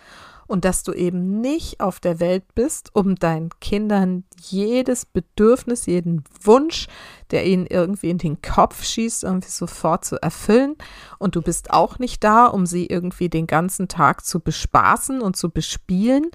und 0.47 0.65
dass 0.65 0.83
du 0.83 0.93
eben 0.93 1.41
nicht 1.41 1.79
auf 1.79 1.99
der 1.99 2.19
Welt 2.19 2.43
bist, 2.55 2.89
um 2.93 3.15
deinen 3.15 3.49
Kindern 3.59 4.23
jedes 4.39 5.05
Bedürfnis, 5.05 5.85
jeden 5.85 6.23
Wunsch, 6.41 6.87
der 7.31 7.45
ihnen 7.45 7.67
irgendwie 7.67 8.09
in 8.09 8.17
den 8.17 8.41
Kopf 8.41 8.83
schießt, 8.83 9.23
irgendwie 9.23 9.49
sofort 9.49 10.05
zu 10.05 10.21
erfüllen. 10.21 10.75
Und 11.19 11.35
du 11.35 11.41
bist 11.41 11.71
auch 11.71 11.99
nicht 11.99 12.23
da, 12.23 12.45
um 12.45 12.65
sie 12.65 12.85
irgendwie 12.87 13.29
den 13.29 13.47
ganzen 13.47 13.87
Tag 13.87 14.25
zu 14.25 14.39
bespaßen 14.39 15.21
und 15.21 15.35
zu 15.35 15.49
bespielen. 15.49 16.27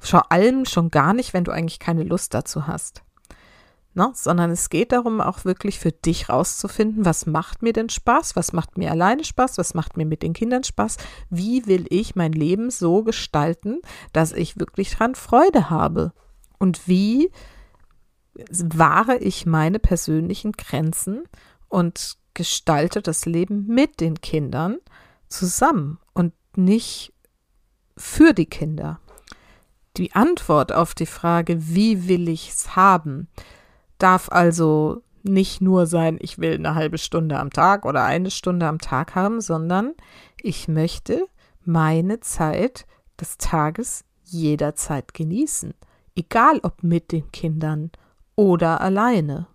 Vor 0.00 0.32
allem 0.32 0.64
schon 0.64 0.90
gar 0.90 1.12
nicht, 1.12 1.34
wenn 1.34 1.44
du 1.44 1.52
eigentlich 1.52 1.78
keine 1.78 2.04
Lust 2.04 2.34
dazu 2.34 2.66
hast 2.66 3.02
ne? 3.98 4.12
sondern 4.14 4.50
es 4.50 4.70
geht 4.70 4.92
darum, 4.92 5.20
auch 5.20 5.44
wirklich 5.44 5.78
für 5.78 5.92
dich 5.92 6.30
rauszufinden, 6.30 7.04
was 7.04 7.26
macht 7.26 7.60
mir 7.62 7.74
denn 7.74 7.90
Spaß, 7.90 8.36
was 8.36 8.54
macht 8.54 8.78
mir 8.78 8.90
alleine 8.90 9.24
Spaß, 9.24 9.58
was 9.58 9.74
macht 9.74 9.98
mir 9.98 10.06
mit 10.06 10.22
den 10.22 10.32
Kindern 10.32 10.64
Spaß, 10.64 10.96
wie 11.28 11.66
will 11.66 11.84
ich 11.90 12.16
mein 12.16 12.32
Leben 12.32 12.70
so 12.70 13.02
gestalten, 13.02 13.80
dass 14.14 14.32
ich 14.32 14.58
wirklich 14.58 14.90
dran 14.94 15.14
Freude 15.14 15.68
habe 15.68 16.12
und 16.58 16.88
wie 16.88 17.30
wahre 18.50 19.18
ich 19.18 19.46
meine 19.46 19.80
persönlichen 19.80 20.52
Grenzen 20.52 21.24
und 21.68 22.16
gestalte 22.34 23.02
das 23.02 23.26
Leben 23.26 23.66
mit 23.66 24.00
den 24.00 24.20
Kindern 24.20 24.78
zusammen 25.28 25.98
und 26.14 26.32
nicht 26.56 27.12
für 27.96 28.32
die 28.32 28.46
Kinder. 28.46 29.00
Die 29.96 30.12
Antwort 30.12 30.72
auf 30.72 30.94
die 30.94 31.06
Frage, 31.06 31.74
wie 31.74 32.06
will 32.06 32.28
ich 32.28 32.50
es 32.50 32.76
haben, 32.76 33.28
darf 33.98 34.28
also 34.30 35.02
nicht 35.22 35.60
nur 35.60 35.86
sein, 35.86 36.18
ich 36.20 36.38
will 36.38 36.54
eine 36.54 36.74
halbe 36.74 36.98
Stunde 36.98 37.38
am 37.38 37.50
Tag 37.50 37.84
oder 37.84 38.04
eine 38.04 38.30
Stunde 38.30 38.66
am 38.66 38.78
Tag 38.78 39.14
haben, 39.14 39.40
sondern 39.40 39.94
ich 40.40 40.68
möchte 40.68 41.26
meine 41.64 42.20
Zeit 42.20 42.86
des 43.20 43.36
Tages 43.36 44.04
jederzeit 44.24 45.14
genießen, 45.14 45.74
egal 46.14 46.60
ob 46.62 46.82
mit 46.82 47.12
den 47.12 47.30
Kindern 47.32 47.90
oder 48.36 48.80
alleine. 48.80 49.46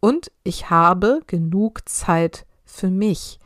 Und 0.00 0.30
ich 0.44 0.70
habe 0.70 1.20
genug 1.26 1.88
Zeit 1.88 2.46
für 2.64 2.90
mich. 2.90 3.38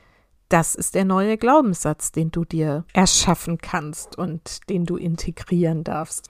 Das 0.48 0.74
ist 0.74 0.94
der 0.94 1.04
neue 1.04 1.38
Glaubenssatz, 1.38 2.10
den 2.12 2.30
du 2.32 2.44
dir 2.44 2.84
erschaffen 2.92 3.58
kannst 3.58 4.18
und 4.18 4.68
den 4.68 4.84
du 4.84 4.96
integrieren 4.96 5.84
darfst. 5.84 6.28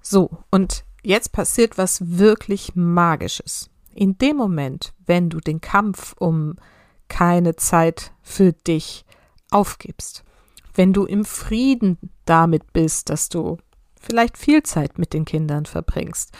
So, 0.00 0.30
und 0.50 0.84
jetzt 1.02 1.32
passiert 1.32 1.78
was 1.78 2.18
wirklich 2.18 2.74
Magisches. 2.74 3.70
In 3.94 4.18
dem 4.18 4.36
Moment, 4.36 4.92
wenn 5.06 5.30
du 5.30 5.40
den 5.40 5.60
Kampf 5.60 6.14
um 6.18 6.56
keine 7.08 7.56
Zeit 7.56 8.12
für 8.22 8.52
dich 8.52 9.04
aufgibst, 9.50 10.24
wenn 10.74 10.92
du 10.92 11.04
im 11.04 11.24
Frieden 11.24 11.98
damit 12.24 12.72
bist, 12.72 13.10
dass 13.10 13.28
du 13.28 13.58
vielleicht 14.00 14.38
viel 14.38 14.62
Zeit 14.62 14.98
mit 14.98 15.12
den 15.12 15.24
Kindern 15.24 15.66
verbringst 15.66 16.36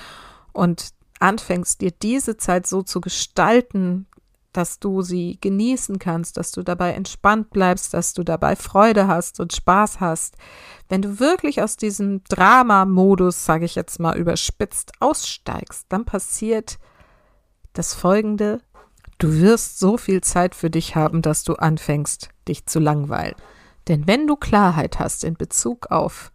und 0.52 0.90
anfängst, 1.18 1.80
dir 1.80 1.90
diese 1.90 2.36
Zeit 2.36 2.66
so 2.66 2.82
zu 2.82 3.00
gestalten, 3.00 4.06
dass 4.52 4.78
du 4.78 5.02
sie 5.02 5.38
genießen 5.40 5.98
kannst, 5.98 6.36
dass 6.36 6.52
du 6.52 6.62
dabei 6.62 6.92
entspannt 6.92 7.50
bleibst, 7.50 7.94
dass 7.94 8.14
du 8.14 8.24
dabei 8.24 8.56
Freude 8.56 9.06
hast 9.06 9.40
und 9.40 9.52
Spaß 9.52 10.00
hast. 10.00 10.36
Wenn 10.88 11.02
du 11.02 11.20
wirklich 11.20 11.62
aus 11.62 11.76
diesem 11.76 12.24
Drama-Modus, 12.24 13.44
sage 13.44 13.64
ich 13.64 13.74
jetzt 13.74 14.00
mal 14.00 14.16
überspitzt, 14.16 14.92
aussteigst, 15.00 15.86
dann 15.88 16.04
passiert 16.04 16.78
das 17.72 17.94
Folgende. 17.94 18.60
Du 19.18 19.40
wirst 19.40 19.78
so 19.78 19.96
viel 19.96 20.20
Zeit 20.22 20.54
für 20.54 20.70
dich 20.70 20.96
haben, 20.96 21.22
dass 21.22 21.44
du 21.44 21.54
anfängst, 21.54 22.30
dich 22.48 22.66
zu 22.66 22.80
langweilen. 22.80 23.36
Denn 23.88 24.06
wenn 24.06 24.26
du 24.26 24.36
Klarheit 24.36 24.98
hast 24.98 25.24
in 25.24 25.34
Bezug 25.34 25.90
auf 25.90 26.32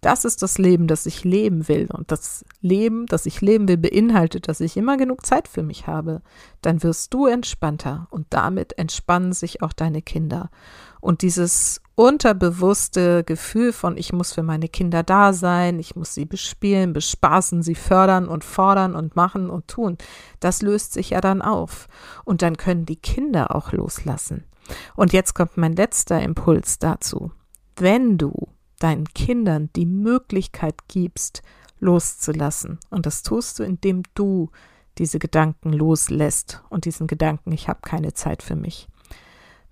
das 0.00 0.24
ist 0.24 0.42
das 0.42 0.58
Leben, 0.58 0.86
das 0.86 1.06
ich 1.06 1.24
leben 1.24 1.68
will. 1.68 1.88
Und 1.92 2.12
das 2.12 2.44
Leben, 2.60 3.06
das 3.06 3.26
ich 3.26 3.40
leben 3.40 3.66
will, 3.66 3.78
beinhaltet, 3.78 4.48
dass 4.48 4.60
ich 4.60 4.76
immer 4.76 4.96
genug 4.96 5.24
Zeit 5.24 5.48
für 5.48 5.62
mich 5.62 5.86
habe. 5.86 6.22
Dann 6.62 6.82
wirst 6.82 7.12
du 7.14 7.26
entspannter 7.26 8.06
und 8.10 8.26
damit 8.30 8.78
entspannen 8.78 9.32
sich 9.32 9.62
auch 9.62 9.72
deine 9.72 10.02
Kinder. 10.02 10.50
Und 11.00 11.22
dieses 11.22 11.80
unterbewusste 11.94 13.24
Gefühl 13.24 13.72
von, 13.72 13.96
ich 13.96 14.12
muss 14.12 14.32
für 14.32 14.42
meine 14.42 14.68
Kinder 14.68 15.02
da 15.02 15.32
sein, 15.32 15.78
ich 15.78 15.96
muss 15.96 16.14
sie 16.14 16.26
bespielen, 16.26 16.92
bespaßen, 16.92 17.62
sie 17.62 17.74
fördern 17.74 18.28
und 18.28 18.44
fordern 18.44 18.94
und 18.94 19.16
machen 19.16 19.48
und 19.48 19.66
tun, 19.66 19.96
das 20.40 20.62
löst 20.62 20.92
sich 20.92 21.10
ja 21.10 21.20
dann 21.20 21.40
auf. 21.42 21.88
Und 22.24 22.42
dann 22.42 22.58
können 22.58 22.84
die 22.84 22.96
Kinder 22.96 23.56
auch 23.56 23.72
loslassen. 23.72 24.44
Und 24.94 25.12
jetzt 25.12 25.34
kommt 25.34 25.56
mein 25.56 25.74
letzter 25.74 26.20
Impuls 26.22 26.78
dazu. 26.78 27.32
Wenn 27.76 28.18
du 28.18 28.48
deinen 28.78 29.06
Kindern 29.08 29.70
die 29.74 29.86
Möglichkeit 29.86 30.88
gibst, 30.88 31.42
loszulassen. 31.80 32.78
Und 32.90 33.06
das 33.06 33.22
tust 33.22 33.58
du, 33.58 33.62
indem 33.62 34.02
du 34.14 34.50
diese 34.98 35.18
Gedanken 35.18 35.72
loslässt 35.72 36.62
und 36.70 36.84
diesen 36.84 37.06
Gedanken, 37.06 37.52
ich 37.52 37.68
habe 37.68 37.80
keine 37.82 38.14
Zeit 38.14 38.42
für 38.42 38.56
mich. 38.56 38.88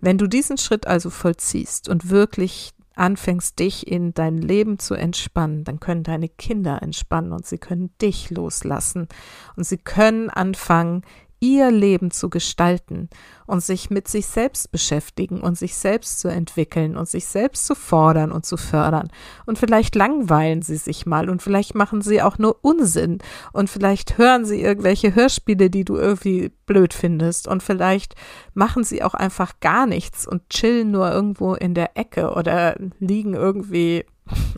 Wenn 0.01 0.19
du 0.19 0.27
diesen 0.27 0.59
Schritt 0.59 0.87
also 0.87 1.09
vollziehst 1.09 1.89
und 1.89 2.11
wirklich 2.11 2.75
anfängst, 2.95 3.59
dich 3.59 3.87
in 3.87 4.15
dein 4.15 4.39
Leben 4.39 4.79
zu 4.79 4.95
entspannen, 4.95 5.65
dann 5.65 5.81
können 5.81 6.03
deine 6.03 6.29
Kinder 6.29 6.83
entspannen 6.83 7.33
und 7.33 7.47
sie 7.47 7.59
können 7.59 7.91
dich 8.01 8.31
loslassen 8.31 9.09
und 9.57 9.65
sie 9.65 9.79
können 9.79 10.31
anfangen, 10.31 11.03
ihr 11.41 11.71
Leben 11.71 12.11
zu 12.11 12.31
gestalten 12.31 13.09
und 13.47 13.63
sich 13.63 13.91
mit 13.91 14.09
sich 14.09 14.27
selbst 14.27 14.73
beschäftigen 14.73 15.41
und 15.41 15.59
sich 15.59 15.77
selbst 15.77 16.21
zu 16.21 16.29
entwickeln 16.29 16.97
und 16.97 17.09
sich 17.09 17.27
selbst 17.27 17.67
zu 17.67 17.75
fordern 17.75 18.33
und 18.33 18.47
zu 18.47 18.57
fördern. 18.57 19.09
Und 19.45 19.59
vielleicht 19.59 19.95
langweilen 19.95 20.63
sie 20.63 20.77
sich 20.77 21.07
mal 21.07 21.29
und 21.29 21.43
vielleicht 21.43 21.75
machen 21.75 22.01
sie 22.01 22.23
auch 22.23 22.39
nur 22.39 22.59
Unsinn 22.63 23.19
und 23.53 23.69
vielleicht 23.69 24.19
hören 24.19 24.45
sie 24.45 24.63
irgendwelche 24.63 25.15
Hörspiele, 25.15 25.71
die 25.71 25.85
du 25.85 25.97
irgendwie 25.97 26.51
blöd 26.67 26.95
findest 26.95 27.47
und 27.49 27.63
vielleicht 27.63 28.15
machen 28.55 28.85
sie 28.85 29.03
auch 29.03 29.15
einfach 29.15 29.61
gar 29.61 29.87
nichts 29.87 30.27
und 30.27 30.49
chillen 30.49 30.91
nur 30.91 31.11
irgendwo 31.13 31.55
in 31.55 31.75
der 31.75 31.97
Ecke 31.97 32.33
oder 32.33 32.77
liegen 32.99 33.35
irgendwie 33.35 34.07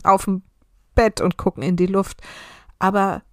auf 0.03 0.25
dem 0.25 0.43
Bett 0.95 1.21
und 1.21 1.37
gucken 1.37 1.63
in 1.63 1.75
die 1.75 1.85
Luft. 1.85 2.21
Aber 2.79 3.23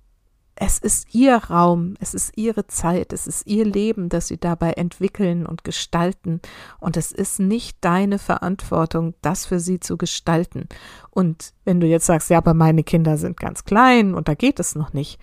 es 0.57 0.79
ist 0.79 1.15
ihr 1.15 1.37
Raum, 1.37 1.95
es 2.01 2.15
ist 2.15 2.33
ihre 2.37 2.67
Zeit, 2.67 3.13
es 3.13 3.27
ist 3.27 3.47
ihr 3.47 3.65
Leben, 3.65 4.09
das 4.09 4.29
sie 4.29 4.39
dabei 4.39 4.73
entwickeln 4.73 5.47
und 5.47 5.65
gestalten. 5.65 6.41
Und 6.79 6.97
es 6.97 7.11
ist 7.11 7.41
nicht 7.41 7.79
deine 7.81 8.19
Verantwortung, 8.19 9.15
das 9.21 9.47
für 9.47 9.59
sie 9.59 9.81
zu 9.81 9.97
gestalten. 9.97 10.69
Und 11.11 11.53
wenn 11.65 11.81
du 11.81 11.87
jetzt 11.87 12.07
sagst, 12.07 12.31
ja, 12.31 12.39
aber 12.39 12.55
meine 12.55 12.85
Kinder 12.85 13.17
sind 13.17 13.37
ganz 13.37 13.65
klein 13.65 14.15
und 14.15 14.29
da 14.29 14.35
geht 14.35 14.61
es 14.61 14.75
noch 14.75 14.93
nicht, 14.93 15.19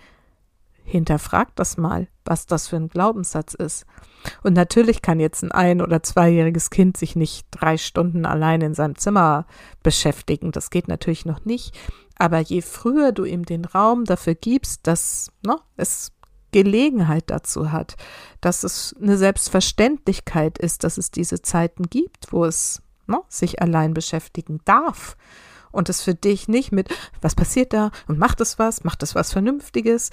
hinterfrag 0.84 1.54
das 1.56 1.76
mal, 1.76 2.08
was 2.24 2.46
das 2.46 2.68
für 2.68 2.76
ein 2.76 2.88
Glaubenssatz 2.88 3.54
ist. 3.54 3.86
Und 4.42 4.54
natürlich 4.54 5.02
kann 5.02 5.20
jetzt 5.20 5.42
ein 5.42 5.52
ein- 5.52 5.82
oder 5.82 6.02
zweijähriges 6.02 6.70
Kind 6.70 6.96
sich 6.96 7.16
nicht 7.16 7.46
drei 7.50 7.76
Stunden 7.76 8.26
allein 8.26 8.60
in 8.60 8.74
seinem 8.74 8.96
Zimmer 8.96 9.46
beschäftigen. 9.82 10.52
Das 10.52 10.70
geht 10.70 10.88
natürlich 10.88 11.24
noch 11.24 11.44
nicht. 11.44 11.76
Aber 12.18 12.38
je 12.38 12.62
früher 12.62 13.12
du 13.12 13.24
ihm 13.24 13.44
den 13.44 13.64
Raum 13.64 14.04
dafür 14.04 14.34
gibst, 14.34 14.86
dass 14.86 15.32
ne, 15.44 15.56
es 15.76 16.12
Gelegenheit 16.52 17.24
dazu 17.28 17.72
hat, 17.72 17.96
dass 18.40 18.62
es 18.62 18.94
eine 19.00 19.16
Selbstverständlichkeit 19.16 20.58
ist, 20.58 20.84
dass 20.84 20.98
es 20.98 21.10
diese 21.10 21.42
Zeiten 21.42 21.84
gibt, 21.84 22.32
wo 22.32 22.44
es 22.44 22.82
ne, 23.06 23.20
sich 23.28 23.60
allein 23.60 23.94
beschäftigen 23.94 24.60
darf 24.64 25.16
und 25.72 25.88
es 25.88 26.02
für 26.02 26.14
dich 26.14 26.48
nicht 26.48 26.70
mit, 26.70 26.94
was 27.20 27.34
passiert 27.34 27.72
da 27.72 27.90
und 28.06 28.18
macht 28.18 28.40
es 28.40 28.58
was, 28.58 28.84
macht 28.84 29.02
es 29.02 29.14
was 29.14 29.32
Vernünftiges, 29.32 30.10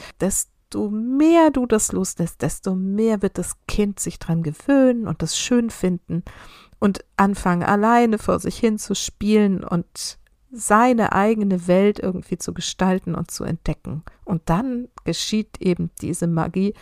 desto 0.70 0.90
mehr 0.90 1.50
du 1.50 1.66
das 1.66 1.92
loslässt, 1.92 2.44
desto 2.44 2.76
mehr 2.76 3.24
wird 3.24 3.40
das 3.40 3.56
Kind 3.68 4.00
sich 4.00 4.20
dran 4.20 4.44
gewöhnen 4.44 5.08
und 5.08 5.24
das 5.24 5.38
schön 5.38 5.72
finden 5.72 6.24
und 6.78 7.04
anfangen 7.18 7.64
alleine 7.64 8.20
vor 8.20 8.40
sich 8.40 8.58
hin 8.60 8.78
zu 8.78 8.94
spielen 8.94 9.64
und 9.64 10.20
seine 10.52 11.14
eigene 11.14 11.68
Welt 11.68 12.00
irgendwie 12.00 12.38
zu 12.38 12.54
gestalten 12.54 13.16
und 13.16 13.32
zu 13.32 13.44
entdecken. 13.44 14.04
Und 14.26 14.44
dann 14.46 14.90
geschieht 15.06 15.60
eben 15.60 15.90
diese 16.02 16.28
Magie, 16.28 16.76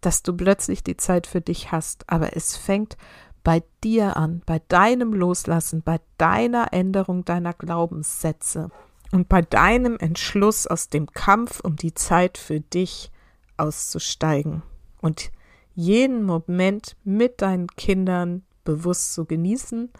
dass 0.00 0.22
du 0.22 0.36
plötzlich 0.36 0.84
die 0.84 0.96
Zeit 0.96 1.26
für 1.26 1.40
dich 1.40 1.72
hast. 1.72 2.08
Aber 2.08 2.36
es 2.36 2.56
fängt 2.56 2.96
bei 3.42 3.62
dir 3.82 4.16
an, 4.16 4.42
bei 4.46 4.60
deinem 4.68 5.12
Loslassen, 5.12 5.82
bei 5.82 6.00
deiner 6.18 6.72
Änderung 6.72 7.24
deiner 7.24 7.52
Glaubenssätze 7.52 8.70
und 9.12 9.28
bei 9.28 9.42
deinem 9.42 9.96
Entschluss 9.98 10.66
aus 10.66 10.88
dem 10.88 11.06
Kampf 11.12 11.60
um 11.60 11.76
die 11.76 11.94
Zeit 11.94 12.38
für 12.38 12.60
dich 12.60 13.10
auszusteigen 13.56 14.62
und 15.00 15.30
jeden 15.74 16.22
Moment 16.22 16.96
mit 17.04 17.42
deinen 17.42 17.66
Kindern 17.68 18.42
bewusst 18.64 19.14
zu 19.14 19.24
genießen 19.24 19.90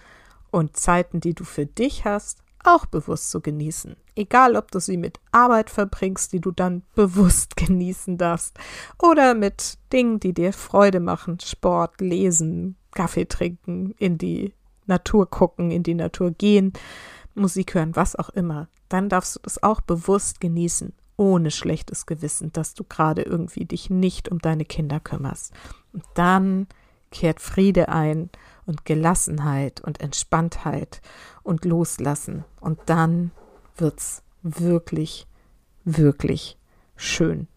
und 0.50 0.76
Zeiten, 0.76 1.20
die 1.20 1.34
du 1.34 1.44
für 1.44 1.66
dich 1.66 2.04
hast, 2.04 2.38
auch 2.62 2.86
bewusst 2.86 3.30
zu 3.30 3.40
genießen. 3.40 3.96
Egal, 4.16 4.56
ob 4.56 4.70
du 4.70 4.80
sie 4.80 4.96
mit 4.96 5.20
Arbeit 5.32 5.70
verbringst, 5.70 6.32
die 6.32 6.40
du 6.40 6.50
dann 6.50 6.82
bewusst 6.94 7.56
genießen 7.56 8.16
darfst, 8.18 8.58
oder 8.98 9.34
mit 9.34 9.78
Dingen, 9.92 10.20
die 10.20 10.32
dir 10.32 10.52
Freude 10.52 11.00
machen, 11.00 11.38
Sport, 11.40 12.00
Lesen, 12.00 12.76
Kaffee 12.92 13.26
trinken, 13.26 13.94
in 13.98 14.18
die 14.18 14.54
Natur 14.86 15.28
gucken, 15.28 15.70
in 15.70 15.82
die 15.82 15.94
Natur 15.94 16.30
gehen, 16.30 16.72
Musik 17.34 17.74
hören, 17.74 17.96
was 17.96 18.16
auch 18.16 18.30
immer. 18.30 18.68
Dann 18.88 19.08
darfst 19.08 19.36
du 19.36 19.40
das 19.42 19.62
auch 19.62 19.80
bewusst 19.80 20.40
genießen, 20.40 20.92
ohne 21.16 21.50
schlechtes 21.50 22.06
Gewissen, 22.06 22.52
dass 22.52 22.74
du 22.74 22.84
gerade 22.84 23.22
irgendwie 23.22 23.64
dich 23.64 23.90
nicht 23.90 24.28
um 24.28 24.38
deine 24.38 24.64
Kinder 24.64 25.00
kümmerst. 25.00 25.52
Und 25.92 26.04
dann 26.14 26.66
kehrt 27.10 27.40
Friede 27.40 27.88
ein 27.88 28.30
und 28.66 28.84
Gelassenheit 28.84 29.80
und 29.80 30.00
Entspanntheit 30.00 31.00
und 31.42 31.64
Loslassen. 31.64 32.44
Und 32.60 32.80
dann 32.86 33.30
wird's 33.76 34.22
wirklich, 34.42 35.26
wirklich 35.84 36.58
schön. 36.96 37.48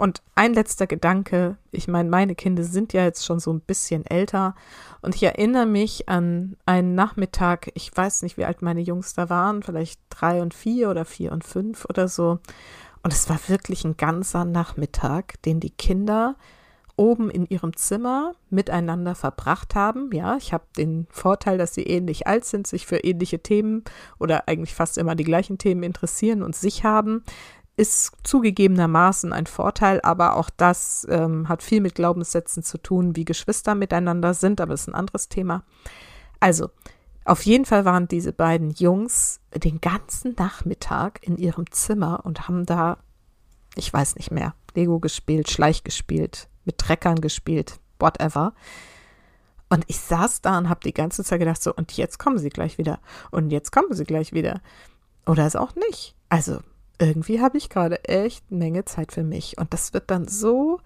Und 0.00 0.22
ein 0.34 0.54
letzter 0.54 0.86
Gedanke, 0.86 1.58
ich 1.72 1.86
meine, 1.86 2.08
meine 2.08 2.34
Kinder 2.34 2.64
sind 2.64 2.94
ja 2.94 3.04
jetzt 3.04 3.26
schon 3.26 3.38
so 3.38 3.52
ein 3.52 3.60
bisschen 3.60 4.06
älter 4.06 4.54
und 5.02 5.14
ich 5.14 5.22
erinnere 5.22 5.66
mich 5.66 6.08
an 6.08 6.56
einen 6.64 6.94
Nachmittag, 6.94 7.70
ich 7.74 7.94
weiß 7.94 8.22
nicht, 8.22 8.38
wie 8.38 8.46
alt 8.46 8.62
meine 8.62 8.80
Jungs 8.80 9.12
da 9.12 9.28
waren, 9.28 9.62
vielleicht 9.62 10.00
drei 10.08 10.40
und 10.40 10.54
vier 10.54 10.88
oder 10.88 11.04
vier 11.04 11.32
und 11.32 11.44
fünf 11.44 11.84
oder 11.84 12.08
so. 12.08 12.38
Und 13.02 13.12
es 13.12 13.28
war 13.28 13.38
wirklich 13.48 13.84
ein 13.84 13.98
ganzer 13.98 14.46
Nachmittag, 14.46 15.34
den 15.42 15.60
die 15.60 15.68
Kinder 15.68 16.34
oben 16.96 17.30
in 17.30 17.46
ihrem 17.46 17.76
Zimmer 17.76 18.34
miteinander 18.48 19.14
verbracht 19.14 19.74
haben. 19.74 20.10
Ja, 20.12 20.36
ich 20.36 20.54
habe 20.54 20.64
den 20.78 21.08
Vorteil, 21.10 21.58
dass 21.58 21.74
sie 21.74 21.84
ähnlich 21.84 22.26
alt 22.26 22.46
sind, 22.46 22.66
sich 22.66 22.86
für 22.86 22.98
ähnliche 22.98 23.42
Themen 23.42 23.84
oder 24.18 24.48
eigentlich 24.48 24.74
fast 24.74 24.96
immer 24.96 25.14
die 25.14 25.24
gleichen 25.24 25.58
Themen 25.58 25.82
interessieren 25.82 26.42
und 26.42 26.56
sich 26.56 26.84
haben. 26.84 27.22
Ist 27.80 28.12
zugegebenermaßen 28.24 29.32
ein 29.32 29.46
Vorteil, 29.46 30.02
aber 30.02 30.36
auch 30.36 30.50
das 30.54 31.06
ähm, 31.08 31.48
hat 31.48 31.62
viel 31.62 31.80
mit 31.80 31.94
Glaubenssätzen 31.94 32.62
zu 32.62 32.76
tun, 32.76 33.16
wie 33.16 33.24
Geschwister 33.24 33.74
miteinander 33.74 34.34
sind, 34.34 34.60
aber 34.60 34.74
ist 34.74 34.86
ein 34.86 34.94
anderes 34.94 35.30
Thema. 35.30 35.64
Also, 36.40 36.68
auf 37.24 37.46
jeden 37.46 37.64
Fall 37.64 37.86
waren 37.86 38.06
diese 38.06 38.34
beiden 38.34 38.68
Jungs 38.68 39.40
den 39.54 39.80
ganzen 39.80 40.34
Nachmittag 40.38 41.26
in 41.26 41.38
ihrem 41.38 41.70
Zimmer 41.70 42.20
und 42.26 42.48
haben 42.48 42.66
da, 42.66 42.98
ich 43.76 43.90
weiß 43.90 44.16
nicht 44.16 44.30
mehr, 44.30 44.52
Lego 44.74 45.00
gespielt, 45.00 45.50
Schleich 45.50 45.82
gespielt, 45.82 46.50
mit 46.66 46.76
Treckern 46.76 47.22
gespielt, 47.22 47.80
whatever. 47.98 48.52
Und 49.70 49.86
ich 49.86 50.00
saß 50.00 50.42
da 50.42 50.58
und 50.58 50.68
habe 50.68 50.80
die 50.84 50.92
ganze 50.92 51.24
Zeit 51.24 51.38
gedacht, 51.38 51.62
so, 51.62 51.74
und 51.74 51.92
jetzt 51.96 52.18
kommen 52.18 52.36
sie 52.36 52.50
gleich 52.50 52.76
wieder. 52.76 53.00
Und 53.30 53.48
jetzt 53.48 53.72
kommen 53.72 53.94
sie 53.94 54.04
gleich 54.04 54.34
wieder. 54.34 54.60
Oder 55.24 55.46
es 55.46 55.56
auch 55.56 55.74
nicht. 55.76 56.14
Also, 56.28 56.60
irgendwie 57.00 57.40
habe 57.40 57.58
ich 57.58 57.70
gerade 57.70 58.04
echt 58.04 58.44
eine 58.50 58.58
Menge 58.58 58.84
Zeit 58.84 59.12
für 59.12 59.24
mich. 59.24 59.58
Und 59.58 59.72
das 59.72 59.94
wird 59.94 60.10
dann 60.10 60.28
so 60.28 60.80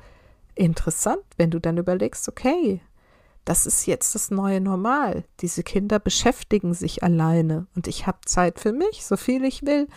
interessant, 0.55 1.25
wenn 1.37 1.51
du 1.51 1.59
dann 1.59 1.77
überlegst, 1.77 2.29
okay, 2.29 2.81
das 3.45 3.67
ist 3.67 3.87
jetzt 3.87 4.15
das 4.15 4.31
neue 4.31 4.61
Normal. 4.61 5.25
Diese 5.41 5.63
Kinder 5.63 5.99
beschäftigen 5.99 6.73
sich 6.73 7.03
alleine 7.03 7.67
und 7.75 7.89
ich 7.89 8.07
habe 8.07 8.19
Zeit 8.25 8.59
für 8.59 8.73
mich, 8.73 9.05
so 9.05 9.17
viel 9.17 9.45
ich 9.45 9.67
will. 9.67 9.89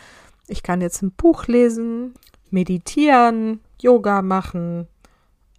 Ich 0.48 0.64
kann 0.64 0.82
jetzt 0.82 1.02
ein 1.02 1.12
Buch 1.12 1.46
lesen, 1.48 2.16
meditieren, 2.50 3.62
Yoga 3.80 4.22
machen, 4.22 4.88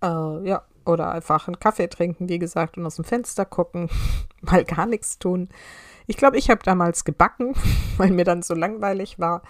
äh, 0.02 0.06
ja, 0.48 0.64
oder 0.84 1.12
einfach 1.12 1.46
einen 1.46 1.60
Kaffee 1.60 1.88
trinken, 1.88 2.28
wie 2.28 2.38
gesagt, 2.38 2.76
und 2.76 2.86
aus 2.86 2.96
dem 2.96 3.04
Fenster 3.04 3.44
gucken, 3.44 3.88
mal 4.40 4.64
gar 4.64 4.86
nichts 4.86 5.18
tun. 5.18 5.48
Ich 6.08 6.16
glaube, 6.16 6.38
ich 6.38 6.48
habe 6.48 6.62
damals 6.64 7.04
gebacken, 7.04 7.54
weil 7.98 8.10
mir 8.10 8.24
dann 8.24 8.42
so 8.42 8.54
langweilig 8.54 9.18
war. 9.18 9.42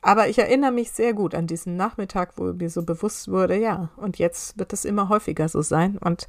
Aber 0.00 0.28
ich 0.28 0.38
erinnere 0.38 0.70
mich 0.70 0.92
sehr 0.92 1.12
gut 1.12 1.34
an 1.34 1.46
diesen 1.46 1.76
Nachmittag, 1.76 2.32
wo 2.36 2.44
mir 2.52 2.70
so 2.70 2.82
bewusst 2.82 3.28
wurde, 3.28 3.56
ja, 3.58 3.90
und 3.96 4.18
jetzt 4.18 4.58
wird 4.58 4.72
es 4.72 4.86
immer 4.86 5.08
häufiger 5.08 5.48
so 5.48 5.60
sein. 5.60 5.98
Und 5.98 6.28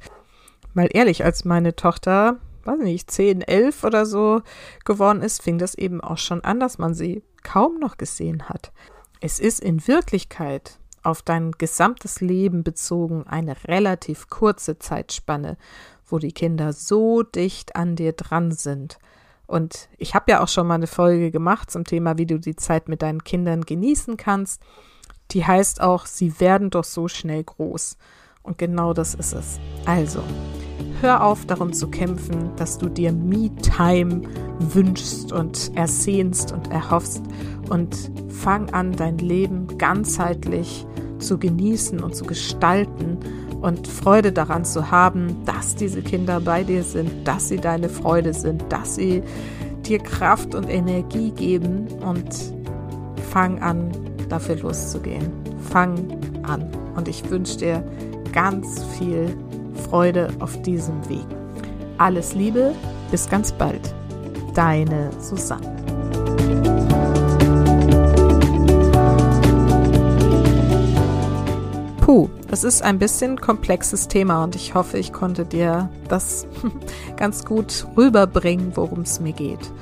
mal 0.74 0.88
ehrlich, 0.92 1.24
als 1.24 1.44
meine 1.44 1.76
Tochter, 1.76 2.38
weiß 2.64 2.80
nicht, 2.80 3.10
10, 3.10 3.40
11 3.40 3.84
oder 3.84 4.04
so 4.04 4.42
geworden 4.84 5.22
ist, 5.22 5.40
fing 5.42 5.58
das 5.58 5.76
eben 5.76 6.00
auch 6.00 6.18
schon 6.18 6.42
an, 6.42 6.60
dass 6.60 6.78
man 6.78 6.92
sie 6.92 7.22
kaum 7.44 7.78
noch 7.78 7.96
gesehen 7.96 8.48
hat. 8.48 8.72
Es 9.20 9.38
ist 9.38 9.60
in 9.60 9.86
Wirklichkeit 9.86 10.80
auf 11.04 11.22
dein 11.22 11.52
gesamtes 11.52 12.20
Leben 12.20 12.64
bezogen 12.64 13.26
eine 13.28 13.54
relativ 13.68 14.28
kurze 14.28 14.80
Zeitspanne, 14.80 15.56
wo 16.04 16.18
die 16.18 16.32
Kinder 16.32 16.72
so 16.72 17.22
dicht 17.22 17.76
an 17.76 17.94
dir 17.94 18.12
dran 18.12 18.50
sind. 18.50 18.98
Und 19.46 19.88
ich 19.98 20.14
habe 20.14 20.30
ja 20.30 20.42
auch 20.42 20.48
schon 20.48 20.66
mal 20.66 20.76
eine 20.76 20.86
Folge 20.86 21.30
gemacht 21.30 21.70
zum 21.70 21.84
Thema, 21.84 22.16
wie 22.18 22.26
du 22.26 22.38
die 22.38 22.56
Zeit 22.56 22.88
mit 22.88 23.02
deinen 23.02 23.24
Kindern 23.24 23.62
genießen 23.62 24.16
kannst. 24.16 24.62
Die 25.32 25.44
heißt 25.46 25.80
auch, 25.80 26.06
sie 26.06 26.40
werden 26.40 26.70
doch 26.70 26.84
so 26.84 27.08
schnell 27.08 27.44
groß. 27.44 27.96
Und 28.42 28.58
genau 28.58 28.92
das 28.92 29.14
ist 29.14 29.32
es. 29.34 29.60
Also, 29.86 30.22
hör 31.00 31.24
auf 31.24 31.46
darum 31.46 31.72
zu 31.72 31.88
kämpfen, 31.88 32.54
dass 32.56 32.78
du 32.78 32.88
dir 32.88 33.12
Me-Time 33.12 34.22
wünschst 34.58 35.32
und 35.32 35.72
ersehnst 35.76 36.52
und 36.52 36.70
erhoffst 36.70 37.22
und 37.70 38.10
fang 38.28 38.70
an, 38.70 38.92
dein 38.92 39.18
Leben 39.18 39.78
ganzheitlich 39.78 40.86
zu 41.22 41.38
genießen 41.38 42.00
und 42.00 42.14
zu 42.14 42.24
gestalten 42.24 43.18
und 43.60 43.86
Freude 43.86 44.32
daran 44.32 44.64
zu 44.64 44.90
haben, 44.90 45.44
dass 45.44 45.76
diese 45.76 46.02
Kinder 46.02 46.40
bei 46.40 46.64
dir 46.64 46.82
sind, 46.82 47.26
dass 47.26 47.48
sie 47.48 47.58
deine 47.58 47.88
Freude 47.88 48.34
sind, 48.34 48.64
dass 48.68 48.96
sie 48.96 49.22
dir 49.86 49.98
Kraft 49.98 50.54
und 50.54 50.68
Energie 50.68 51.30
geben 51.30 51.86
und 52.04 52.26
fang 53.30 53.60
an, 53.60 53.90
dafür 54.28 54.56
loszugehen. 54.56 55.30
Fang 55.70 55.94
an. 56.42 56.68
Und 56.96 57.08
ich 57.08 57.28
wünsche 57.30 57.58
dir 57.58 57.84
ganz 58.32 58.84
viel 58.98 59.34
Freude 59.88 60.28
auf 60.40 60.60
diesem 60.62 61.08
Weg. 61.08 61.26
Alles 61.98 62.34
Liebe, 62.34 62.74
bis 63.10 63.28
ganz 63.28 63.52
bald. 63.52 63.94
Deine 64.54 65.10
Susanne. 65.20 65.71
Das 72.52 72.64
ist 72.64 72.82
ein 72.82 72.98
bisschen 72.98 73.40
komplexes 73.40 74.08
Thema 74.08 74.44
und 74.44 74.54
ich 74.56 74.74
hoffe, 74.74 74.98
ich 74.98 75.14
konnte 75.14 75.46
dir 75.46 75.88
das 76.08 76.46
ganz 77.16 77.46
gut 77.46 77.86
rüberbringen, 77.96 78.72
worum 78.74 79.00
es 79.00 79.20
mir 79.20 79.32
geht. 79.32 79.72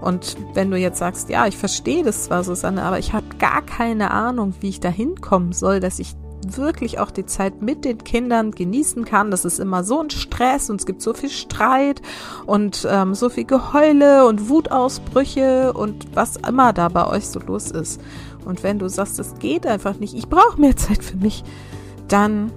Und 0.00 0.36
wenn 0.52 0.72
du 0.72 0.76
jetzt 0.76 0.98
sagst, 0.98 1.28
ja, 1.28 1.46
ich 1.46 1.56
verstehe 1.56 2.02
das 2.02 2.24
zwar, 2.24 2.42
Susanne, 2.42 2.82
aber 2.82 2.98
ich 2.98 3.12
habe 3.12 3.26
gar 3.38 3.62
keine 3.62 4.10
Ahnung, 4.10 4.54
wie 4.58 4.70
ich 4.70 4.80
da 4.80 4.88
hinkommen 4.88 5.52
soll, 5.52 5.78
dass 5.78 6.00
ich 6.00 6.16
wirklich 6.44 6.98
auch 6.98 7.12
die 7.12 7.26
Zeit 7.26 7.62
mit 7.62 7.84
den 7.84 8.02
Kindern 8.02 8.50
genießen 8.50 9.04
kann. 9.04 9.30
Das 9.30 9.44
ist 9.44 9.60
immer 9.60 9.84
so 9.84 10.00
ein 10.00 10.10
Stress 10.10 10.68
und 10.68 10.80
es 10.80 10.86
gibt 10.86 11.02
so 11.02 11.14
viel 11.14 11.30
Streit 11.30 12.02
und 12.44 12.88
ähm, 12.90 13.14
so 13.14 13.28
viel 13.28 13.44
Geheule 13.44 14.26
und 14.26 14.48
Wutausbrüche 14.48 15.72
und 15.74 16.08
was 16.16 16.38
immer 16.38 16.72
da 16.72 16.88
bei 16.88 17.06
euch 17.06 17.28
so 17.28 17.38
los 17.38 17.70
ist. 17.70 18.00
Und 18.44 18.64
wenn 18.64 18.80
du 18.80 18.88
sagst, 18.88 19.20
es 19.20 19.38
geht 19.38 19.64
einfach 19.64 20.00
nicht, 20.00 20.14
ich 20.14 20.28
brauche 20.28 20.60
mehr 20.60 20.76
Zeit 20.76 21.04
für 21.04 21.16
mich, 21.16 21.44
dann 22.08 22.52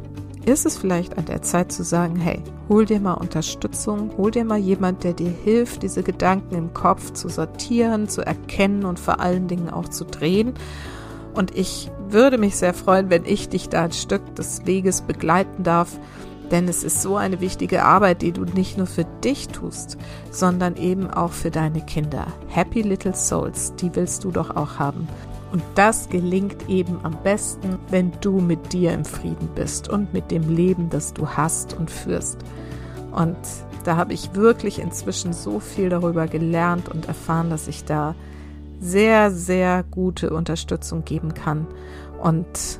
ist 0.45 0.65
es 0.65 0.77
vielleicht 0.77 1.17
an 1.17 1.25
der 1.25 1.41
Zeit 1.41 1.71
zu 1.71 1.83
sagen, 1.83 2.15
hey, 2.15 2.41
hol 2.69 2.85
dir 2.85 2.99
mal 2.99 3.13
Unterstützung, 3.13 4.11
hol 4.17 4.31
dir 4.31 4.45
mal 4.45 4.57
jemand, 4.57 5.03
der 5.03 5.13
dir 5.13 5.29
hilft, 5.29 5.83
diese 5.83 6.03
Gedanken 6.03 6.55
im 6.55 6.73
Kopf 6.73 7.13
zu 7.13 7.29
sortieren, 7.29 8.07
zu 8.07 8.25
erkennen 8.25 8.85
und 8.85 8.99
vor 8.99 9.19
allen 9.19 9.47
Dingen 9.47 9.69
auch 9.69 9.89
zu 9.89 10.05
drehen. 10.05 10.53
Und 11.33 11.55
ich 11.55 11.91
würde 12.09 12.37
mich 12.37 12.55
sehr 12.55 12.73
freuen, 12.73 13.09
wenn 13.09 13.25
ich 13.25 13.49
dich 13.49 13.69
da 13.69 13.83
ein 13.83 13.91
Stück 13.91 14.35
des 14.35 14.65
Weges 14.65 15.01
begleiten 15.01 15.63
darf 15.63 15.99
Denn 16.51 16.67
es 16.67 16.83
ist 16.83 17.01
so 17.01 17.15
eine 17.15 17.41
wichtige 17.41 17.83
Arbeit, 17.83 18.21
die 18.21 18.31
du 18.31 18.43
nicht 18.43 18.77
nur 18.77 18.87
für 18.87 19.05
dich 19.23 19.49
tust, 19.49 19.97
sondern 20.31 20.77
eben 20.77 21.09
auch 21.09 21.31
für 21.31 21.51
deine 21.51 21.81
Kinder. 21.81 22.25
Happy 22.47 22.81
Little 22.81 23.13
Souls, 23.13 23.73
die 23.75 23.95
willst 23.95 24.23
du 24.23 24.31
doch 24.31 24.55
auch 24.55 24.79
haben. 24.79 25.07
Und 25.51 25.63
das 25.75 26.09
gelingt 26.09 26.69
eben 26.69 26.99
am 27.03 27.17
besten, 27.23 27.79
wenn 27.89 28.11
du 28.21 28.39
mit 28.39 28.71
dir 28.73 28.93
im 28.93 29.05
Frieden 29.05 29.49
bist 29.55 29.89
und 29.89 30.13
mit 30.13 30.29
dem 30.31 30.55
Leben, 30.55 30.89
das 30.89 31.13
du 31.13 31.27
hast 31.27 31.73
und 31.73 31.89
führst. 31.89 32.37
Und 33.11 33.37
da 33.83 33.95
habe 33.95 34.13
ich 34.13 34.35
wirklich 34.35 34.79
inzwischen 34.79 35.33
so 35.33 35.59
viel 35.59 35.89
darüber 35.89 36.27
gelernt 36.27 36.89
und 36.89 37.07
erfahren, 37.07 37.49
dass 37.49 37.67
ich 37.67 37.85
da 37.85 38.13
sehr, 38.79 39.31
sehr 39.31 39.83
gute 39.83 40.31
Unterstützung 40.31 41.03
geben 41.03 41.33
kann. 41.33 41.67
Und 42.21 42.79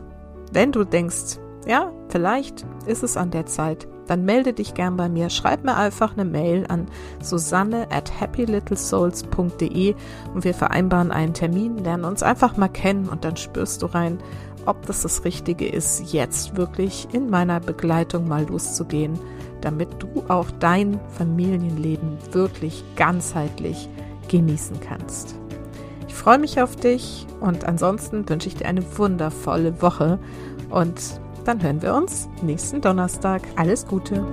wenn 0.52 0.72
du 0.72 0.84
denkst, 0.84 1.40
ja, 1.68 1.92
vielleicht 2.10 2.66
ist 2.86 3.04
es 3.04 3.18
an 3.18 3.32
der 3.32 3.46
Zeit, 3.46 3.88
dann 4.10 4.26
melde 4.26 4.54
dich 4.54 4.74
gern 4.74 4.98
bei 4.98 5.08
mir. 5.08 5.30
Schreib 5.30 5.64
mir 5.64 5.76
einfach 5.76 6.14
eine 6.14 6.26
Mail 6.26 6.66
an 6.68 6.88
susanne 7.22 7.92
at 7.92 8.20
happylittlesouls.de 8.20 9.96
und 10.34 10.44
wir 10.44 10.54
vereinbaren 10.54 11.12
einen 11.12 11.34
Termin, 11.34 11.78
lernen 11.78 12.06
uns 12.06 12.24
einfach 12.24 12.58
mal 12.58 12.70
kennen 12.70 13.08
und 13.08 13.24
dann 13.24 13.38
spürst 13.38 13.82
du 13.84 13.86
rein, 13.86 14.18
ob 14.66 14.86
das 14.86 15.04
das 15.04 15.26
Richtige 15.26 15.68
ist, 15.68 16.12
jetzt 16.12 16.58
wirklich 16.58 17.08
in 17.14 17.30
meiner 17.30 17.60
Begleitung 17.60 18.28
mal 18.28 18.46
loszugehen, 18.46 19.18
damit 19.62 19.90
du 20.00 20.24
auch 20.28 20.50
dein 20.60 21.00
Familienleben 21.10 22.18
wirklich 22.32 22.84
ganzheitlich 22.96 23.90
genießen 24.28 24.80
kannst. 24.80 25.36
Ich 26.08 26.16
freue 26.16 26.40
mich 26.40 26.62
auf 26.62 26.76
dich 26.76 27.28
und 27.40 27.66
ansonsten 27.66 28.28
wünsche 28.28 28.48
ich 28.48 28.56
dir 28.56 28.66
eine 28.66 28.84
wundervolle 28.98 29.82
Woche 29.82 30.20
und 30.70 31.20
dann 31.46 31.62
hören 31.62 31.82
wir 31.82 31.94
uns 31.96 32.30
nächsten 32.42 32.82
Donnerstag. 32.82 33.42
Alles 33.56 33.86
Gute! 33.86 34.26